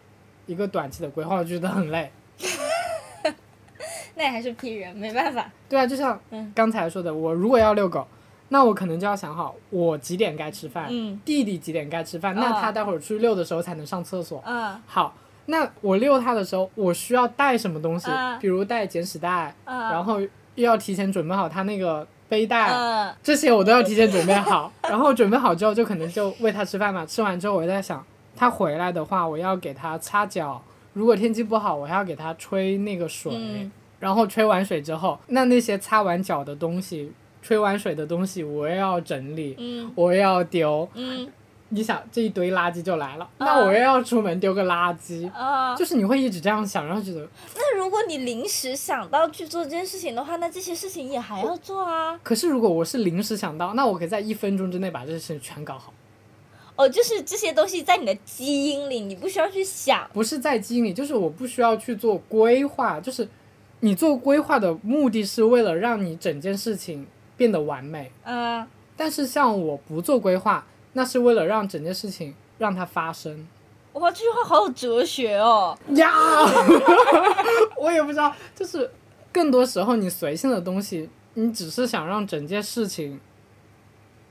[0.50, 2.12] 一个短期的规划，我觉得很累。
[4.16, 5.47] 那也还是 P 人，没办法。
[5.70, 8.06] 对啊，就像嗯刚才说的，我如果要遛狗，
[8.50, 14.43] 那我可能就要想好我几点该吃饭，嗯弟弟几点该吃饭，那哦他待会儿出去遛的时候才能上厕所。
[14.45, 15.14] 嗯好，
[15.45, 18.10] 那我遛他的时候，我需要带什么东西？
[18.10, 22.72] 嗯比如带捡屎袋，嗯，然后又要提前准备好他那个背带。
[22.74, 27.06] 嗯这些我都要提前准备好，然后准备好之后就可能就喂他吃饭嘛。
[27.06, 28.06] 吃完之后，我在想，
[28.40, 30.62] 他回来的话，我要给他擦脚。
[30.94, 33.34] 如果天气不好，我还要给他吹那个水。
[33.36, 33.70] 嗯
[34.00, 37.12] 然后吹完水之后，那那些擦完脚的东西、
[37.42, 40.88] 吹完水的东西，我也要整理，嗯我也要丢。
[40.94, 41.30] 嗯
[41.68, 45.30] 你想，这一堆垃圾就来了，那我又要出门丢个垃圾。
[45.34, 45.76] 啊。
[45.76, 52.18] 就是你会一直这样想，然后觉得，那如果你临时想到去做这件事情的话，那这些事情也还要做啊。
[52.24, 55.94] 可是如果我是临时想到，那我可以在一分钟之内把这些事情全搞好。
[56.80, 60.10] 哦，就是这些东西在你的基因里，你不需要去想。
[60.14, 63.28] 不是在基因里，就是我不需要去做规划，就是
[63.82, 67.06] 你做规划的目的是为了让你整件事情
[67.36, 68.10] 变得完美。
[68.24, 68.66] 嗯，
[68.96, 73.46] 但是像我不做规划，那是为了让整件事情让它发生。
[73.92, 75.78] 哇，这句话好有哲学哦。
[75.96, 76.14] 呀，
[77.76, 78.90] 我也不知道，就是
[79.34, 83.20] 更多时候你随性的东西，你只是想让整件事情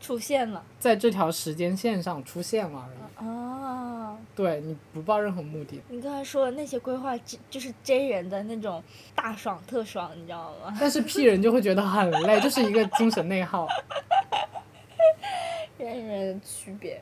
[0.01, 3.27] 出现了在这条时间线上出现了而已。
[3.27, 8.83] 哦，对你不抱任何目的，你刚才说的那些规划，就就是 J 人的那种
[9.15, 10.77] 大爽特爽，你知道吗？
[10.81, 13.67] 但是 P 人就会觉得很累， 就是一个精神内耗。
[15.79, 17.01] 人与人的区别。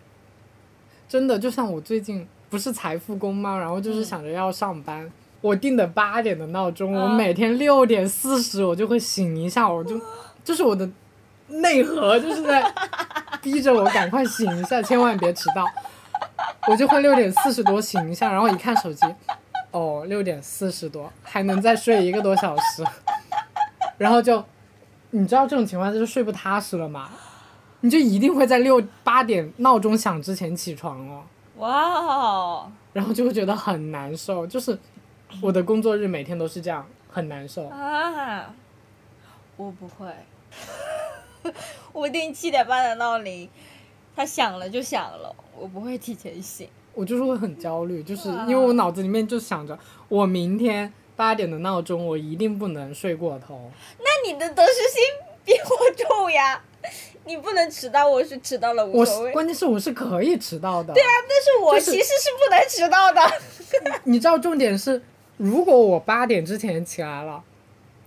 [1.09, 3.59] 真的，就像我最近不是财富工吗？
[3.59, 5.11] 然后就是想着要上班，
[5.43, 10.01] 我定的八点的闹钟，我嗯每天六点四十我就会醒一下，我就
[10.43, 10.89] 就是我的
[11.49, 12.73] 内核就是在
[13.43, 15.65] 逼着我赶快醒一下，千万别迟到。
[16.69, 19.07] 我就会六点四十多醒一下，然后一看手机，
[19.71, 22.85] 哦，六点四十多，还能再睡一个多小时，
[23.99, 24.45] 然后就，
[25.11, 27.11] 你知道这种情况就是睡不踏实了吗？
[27.81, 31.23] 你就一定会在六八点闹钟响之前起床了，
[31.59, 34.45] 哇哦，然后就会觉得很难受。
[34.45, 34.77] 就是
[35.41, 37.69] 我的工作日每天都是这样，很难受。
[37.69, 38.47] 啊，
[39.57, 40.07] 我不会，
[41.93, 43.49] 我定七点半的闹铃，
[44.15, 46.69] 它响了就响了，我不会提前醒。
[46.95, 49.79] 我就是会很焦虑，就是因为我脑子里面就想着，
[50.09, 53.71] 我明天八点的闹钟，我一定不能睡过头。
[53.99, 55.03] 那你的得失心
[55.45, 56.63] 比我重呀，
[57.27, 59.29] 你不能迟到，我是迟到了无我所谓。
[59.29, 60.95] 是关键是我是可以迟到的。
[60.95, 63.21] 对啊，但是我其实是不能迟到的。
[64.05, 65.03] 你知道重点是，
[65.37, 67.45] 如果我八点之前起来了，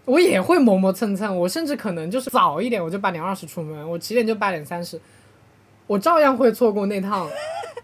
[0.10, 5.00] 我也会磨磨蹭蹭，我甚至可能就是早一点，我就八点二十出门，我起点就八点三十，
[5.86, 7.30] 我照样会错过那趟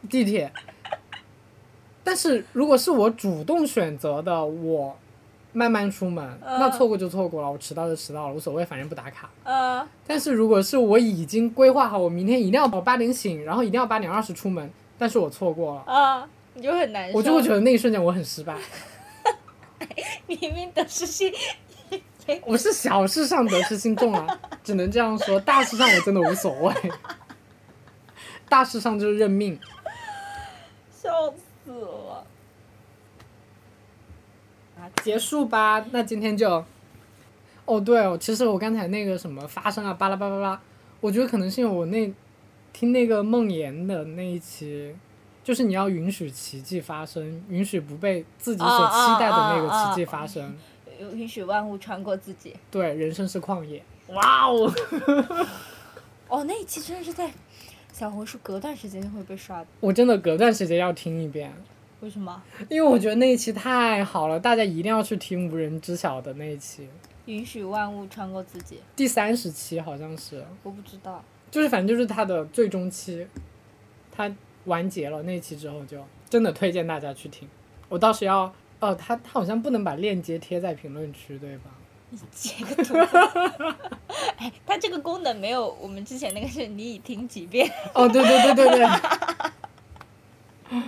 [0.09, 0.51] 地铁。
[2.03, 4.97] 但是如果是我主动选择的，我
[5.53, 9.29] 慢慢出门，那错过就错过了，我迟到就迟到了，无所谓，反正不打卡。
[9.43, 14.67] 嗯，但是如果是我已经规划好，我明天一定要我八点醒，然后一定要八点二十出门，
[14.97, 17.17] 但是我错过了，啊，你就很难受。
[17.19, 18.57] 我就会觉得那一瞬间我很失败。
[20.25, 21.31] 明明得失心，
[22.45, 24.27] 我是小事上得失心重啊，
[24.63, 25.39] 只能这样说。
[25.39, 26.73] 大事上我真的无所谓，
[28.49, 29.59] 大事上就是认命。
[30.91, 31.31] 笑
[31.63, 32.25] 死了。
[35.03, 36.63] 结束吧，那今天就。
[37.65, 40.61] 哦，对哦，其实我刚才那个什么发生啊，巴拉巴拉巴拉，
[41.01, 42.11] 我觉得可能是因为我那
[42.73, 44.95] 听那个梦妍的那一期，
[45.43, 50.55] 就是你要允许奇迹发生，允许不被自己所期待的那个奇迹发生。
[51.13, 52.55] 允许万物穿过自己。
[52.71, 53.83] 对，人生是旷野。
[54.07, 54.71] 哇哦！
[56.27, 57.31] 哦，那一期真的是在
[57.91, 61.51] 小红书隔段时间就会被刷的，我真的隔段时间要听一遍。
[62.01, 62.43] 为什么？
[62.69, 66.87] 因为我觉得那一期太好了，大家一定要去听无人知晓的那一期，
[67.25, 71.23] 允许万物穿过自己，第三十期好像是，我不知道。
[71.49, 73.25] 就是反正就是它的最终期，
[74.11, 74.29] 它
[74.65, 75.97] 完结了那一期之后就
[76.29, 77.47] 真的推荐大家去听。
[77.87, 81.71] 我到时要，哦，他他好像不能把链接贴在评论区，对吧？
[82.09, 82.93] 你截个图。
[84.37, 87.71] 哎，它这个功能没有我们之前那个是你已听几遍。
[87.93, 88.87] 哦，对对对对对。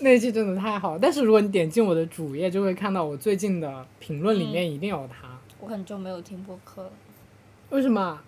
[0.00, 5.38] 那一期真的太好，但是如果你点进我的主页，就会看到我最近的评论里面一定有它。
[5.60, 6.92] 我很久没有听播客了，
[7.70, 8.20] 为什么？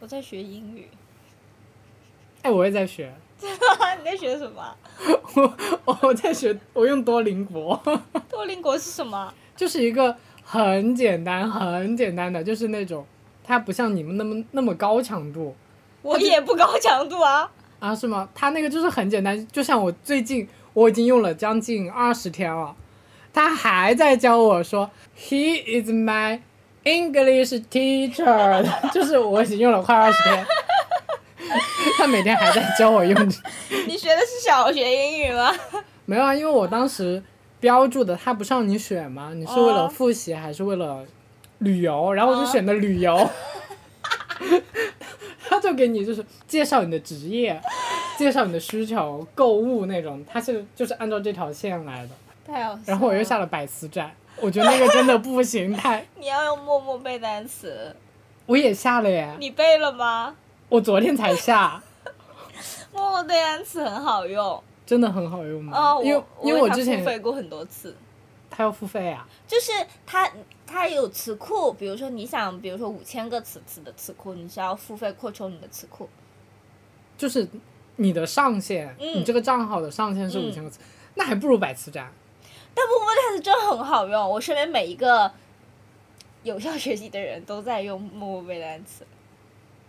[0.00, 0.88] 我在学英语。
[2.42, 3.12] 哎，我也在学。
[3.98, 4.74] 你在学什么？
[5.84, 7.80] 我我在学，我用多邻国。
[8.28, 9.32] 多邻国是什么？
[9.56, 13.04] 就是一个很简单、很简单的，就是那种，
[13.44, 15.54] 它不像你们那么那么高强度
[16.02, 17.50] 我也不高强度啊。
[17.80, 18.28] 啊，是吗？
[18.34, 22.74] 它那个就是很简单，就像我最近我已经用了将近二十天了，
[23.32, 26.40] 他还在教我说，He is my
[26.84, 30.46] English teacher，就是我已经用了快二十天，
[31.98, 33.14] 他每天还在教我用。
[33.86, 35.52] 你学的是小学英语吗？
[36.04, 37.22] 没有啊，因为我当时
[37.60, 39.32] 标注的，他不是让你选吗？
[39.34, 41.04] 你是为了复习还是为了
[41.58, 42.12] 旅游？
[42.12, 43.28] 然后我就选的旅游。
[45.48, 47.60] 他就给你就是介绍你的职业，
[48.16, 52.10] 介绍你的需求，购物那种，他是就是按照这条线来的。
[52.46, 52.82] 太好笑了。
[52.86, 57.96] 然后我又下了百词斩，我觉得那个真的不行，太你要用默默背单词，
[58.46, 60.34] 我也下了耶，你背了吗？
[60.68, 61.82] 我昨天才下，
[62.92, 64.62] 默默背单词很好用。
[64.84, 65.76] 真的很好用吗？
[65.76, 67.96] 哦，因为因为我之前付费过很多次。
[68.50, 69.70] 他要付费啊，就是
[70.04, 70.30] 它
[70.66, 76.08] 它有词库，比如说你想，比如说五千个词词的词库，你是要付费扩充你的词库。
[77.16, 77.48] 就是
[77.96, 80.80] 你的上限，嗯你这个账号的上限是五千个词，
[81.14, 82.10] 那还不如百词斩。
[82.74, 85.30] 但默默单词真的很好用，我身边每一个
[86.42, 89.06] 有效学习的人都在用默默背单词。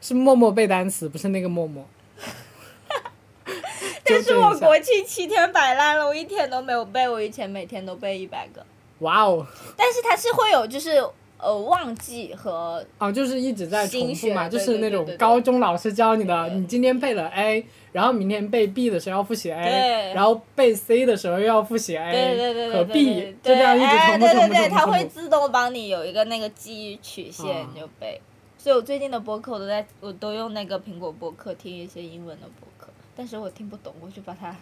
[0.01, 1.85] 是默默背单词，不是那个默默。
[4.03, 8.65] 但是我国庆七天摆烂了，我一天都没有背，我以前每天都背一百个。
[8.99, 9.45] 哇哦，
[9.77, 11.01] 但是它是会有就是
[11.37, 24.85] 呃忘记和哦，就是一直在重复嘛，就是那种高中老师教你的，你今天背了 A，然后明天背 B 的时候要复习 A，然后背 C 的时候又要复习 A 对对对和 B，就这样一直哎重复重复对对对，它。
[24.85, 27.45] 会自动帮你有一个那个记忆曲线，
[27.79, 28.19] 就背。
[28.59, 34.53] 所以我最近的播客我都在，我都用那个苹果播客听一些英文的播客，但是我听不懂，我就把它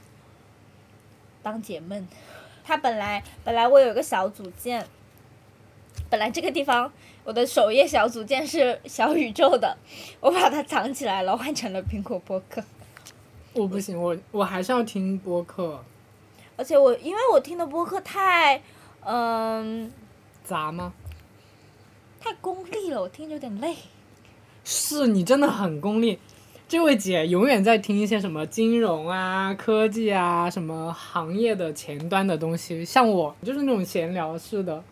[1.41, 2.07] 当解闷。
[2.63, 4.85] 它本来本来我有一个小组件，
[6.11, 6.93] 本来这个地方
[7.23, 9.75] 我的首页小组件是小宇宙的，
[10.19, 12.63] 我把它藏起来了，换成了苹果播客。
[13.53, 15.83] 我不行，我我还是要听播客，
[16.55, 18.61] 而且我因为我听的播客太，
[19.01, 19.91] 嗯、
[20.43, 20.93] 杂吗？
[22.28, 23.73] 太功利了，我听着有点累。
[24.65, 26.19] 是你真的很功利。
[26.67, 34.84] 这位姐永远在听一些什么金融啊、科技啊、什么行业的前端的东西，像我就是那种闲聊式的，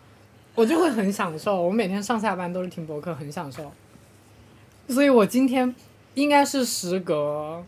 [0.54, 1.60] 我就会很享受。
[1.60, 3.70] 我每天上下班都是听博客，很享受。
[4.88, 5.74] 所以我今天
[6.14, 7.62] 应该是时隔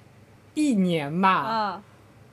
[0.54, 1.82] 一年吧，啊，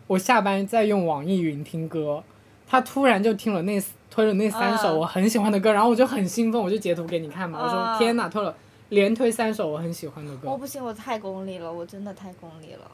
[0.08, 2.24] 我下班在用网易云听歌，
[2.66, 3.78] 他突然就听了那
[4.16, 8.56] 推了那三首啊我很喜欢的歌，然后我就很兴奋，我就截图给你看嘛，我说啊天哪，推了
[8.88, 12.90] 连推三首我很喜欢的歌，我不行，我太功利了，我真的太功利了。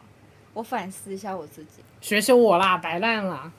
[0.53, 3.51] 我反思一下我自己，学学我啦，白烂啦。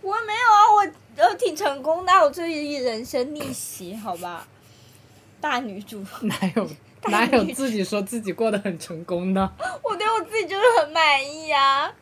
[0.00, 4.46] 我没有啊，我呃挺成功的，我这一人生逆袭，好吧，
[5.40, 6.70] 大女主，哪有
[7.10, 9.52] 哪有自己说自己过得很成功的？
[9.82, 11.02] 我对我自己就是很满
[11.36, 11.92] 意啊、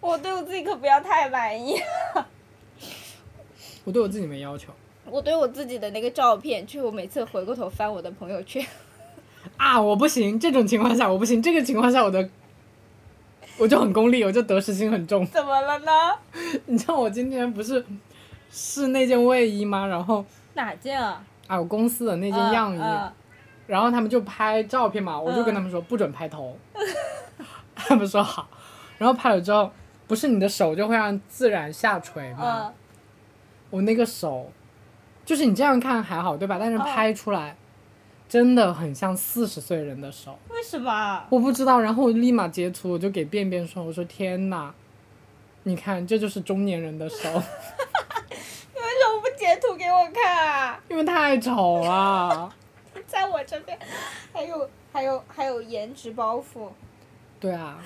[0.00, 1.80] 我对我自己可不要太满意。
[3.84, 4.72] 我对我自己没要求
[5.06, 8.64] 我对我自己的那个照片，就是我每次回过头翻我的朋友圈，
[9.56, 12.28] 啊，我不行，这种情况下我不行，这个情况下我的
[13.58, 15.26] 我就很功利，我就得失心很重。
[15.28, 15.92] 怎么了呢？
[16.66, 17.84] 你知道我今天不是
[18.50, 19.86] 试那件卫衣吗？
[19.86, 20.24] 然后
[20.54, 21.24] 哪件啊？
[21.46, 23.12] 啊，我公司的那件嗯样衣，嗯
[23.66, 26.56] 然后他们就拍照片嘛，我就跟他们说不准拍头，
[27.74, 28.48] 他们说好，
[28.98, 29.70] 然后拍了之后，
[30.06, 32.72] 不是你的手就会让自然下垂吗？
[33.70, 34.50] 嗯，我那个手，
[35.24, 36.58] 就是你这样看还好对吧？
[36.58, 37.56] 但是哦拍出来，
[38.28, 40.38] 真的很像四十岁人的手。
[40.48, 41.24] 为什么？
[41.30, 44.72] 我不知道，然后我立马截图，我就给便便说，我说天呐，
[45.64, 50.80] 你看这就是中年人的手， 你为什么不截图给我看啊？
[50.88, 52.52] 因为太丑了。
[53.06, 53.78] 在我这边，
[54.32, 56.68] 还有还有还有颜值包袱。
[57.40, 57.78] 对啊，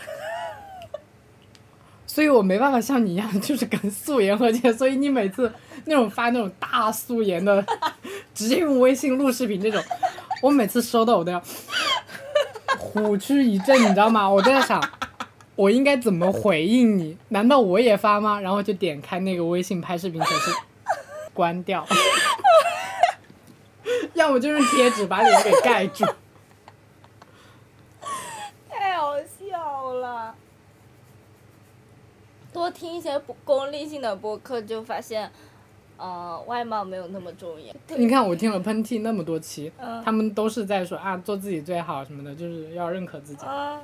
[2.06, 4.72] 所以我没办法像你一样，就是跟素颜和解。
[4.72, 5.50] 所以你每次
[5.86, 7.64] 那种发那种大素颜的，
[8.34, 9.82] 直接用微信录视频这种，
[10.42, 11.42] 我每次收到我都要
[12.78, 14.28] 虎躯一震，你知道吗？
[14.28, 14.82] 我都在想，
[15.56, 17.16] 我应该怎么回应你？
[17.28, 18.40] 难道我也发吗？
[18.40, 20.50] 然后就点开那个微信拍视频程序，
[21.34, 21.86] 关掉，
[24.14, 26.04] 要么就用贴纸把脸给盖住。
[28.70, 30.34] 太好笑了。
[32.52, 35.32] 多听一些不功利性的播客，就发现，
[35.96, 37.72] 呃，外貌没有那么重要。
[37.96, 43.46] 你看，我听了喷嚏那么多期，嗯他们都是在说啊，做自己最好什么的，就是要认可自己。
[43.46, 43.80] 啊，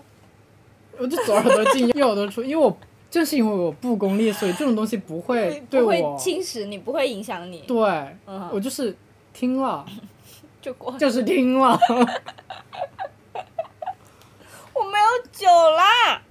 [0.99, 2.77] 我就左耳朵进右耳朵出，因为我
[3.11, 7.79] 正是因为我不功利，所以这种东西不会对不会我，侵蚀你，不会影响你，对
[8.27, 8.97] 嗯我就是
[9.33, 9.87] 听了，
[10.61, 10.97] 就过。
[10.99, 11.79] 就是听了。
[14.75, 15.47] 我没有酒
[15.77, 16.23] 啦。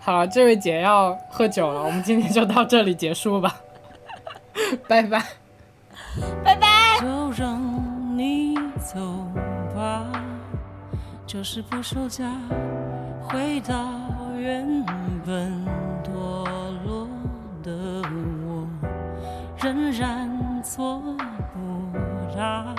[0.00, 3.60] 好了，这位姐要喝酒了，我们今天就到这里结束吧，
[4.88, 5.24] 拜拜。
[6.44, 6.98] 拜拜。
[7.00, 7.60] 就让
[8.16, 8.98] 你走
[9.74, 10.06] 吧，
[11.26, 12.32] 就是不收家，
[13.22, 13.90] 回到
[14.36, 14.84] 原
[15.24, 15.52] 本
[16.02, 16.10] 堕
[16.84, 17.08] 落
[17.62, 17.72] 的
[18.44, 18.66] 我，
[19.58, 20.28] 仍然
[20.62, 20.98] 做
[21.52, 22.74] 不到，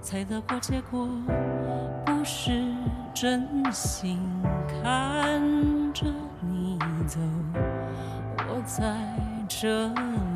[0.00, 1.08] 猜得过结果，
[2.06, 2.64] 不是
[3.12, 4.18] 真心
[4.82, 5.40] 看
[5.92, 6.06] 着
[6.40, 7.18] 你走。
[8.48, 8.94] 我在
[9.60, 9.86] 这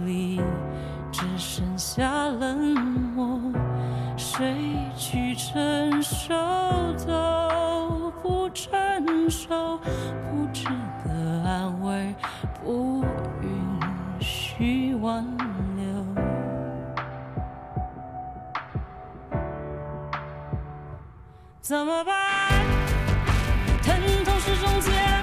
[0.04, 0.40] 里
[1.10, 2.76] 只剩下冷
[3.16, 3.40] 漠，
[4.16, 4.54] 谁
[4.96, 6.32] 去承受
[7.04, 9.78] 都不承受，
[10.30, 10.68] 不值
[11.04, 12.14] 得安慰，
[12.62, 13.04] 不
[13.42, 13.50] 允
[14.20, 15.24] 许挽
[15.76, 15.84] 留。
[21.60, 22.14] 怎么办？
[23.82, 25.15] 疼痛是种煎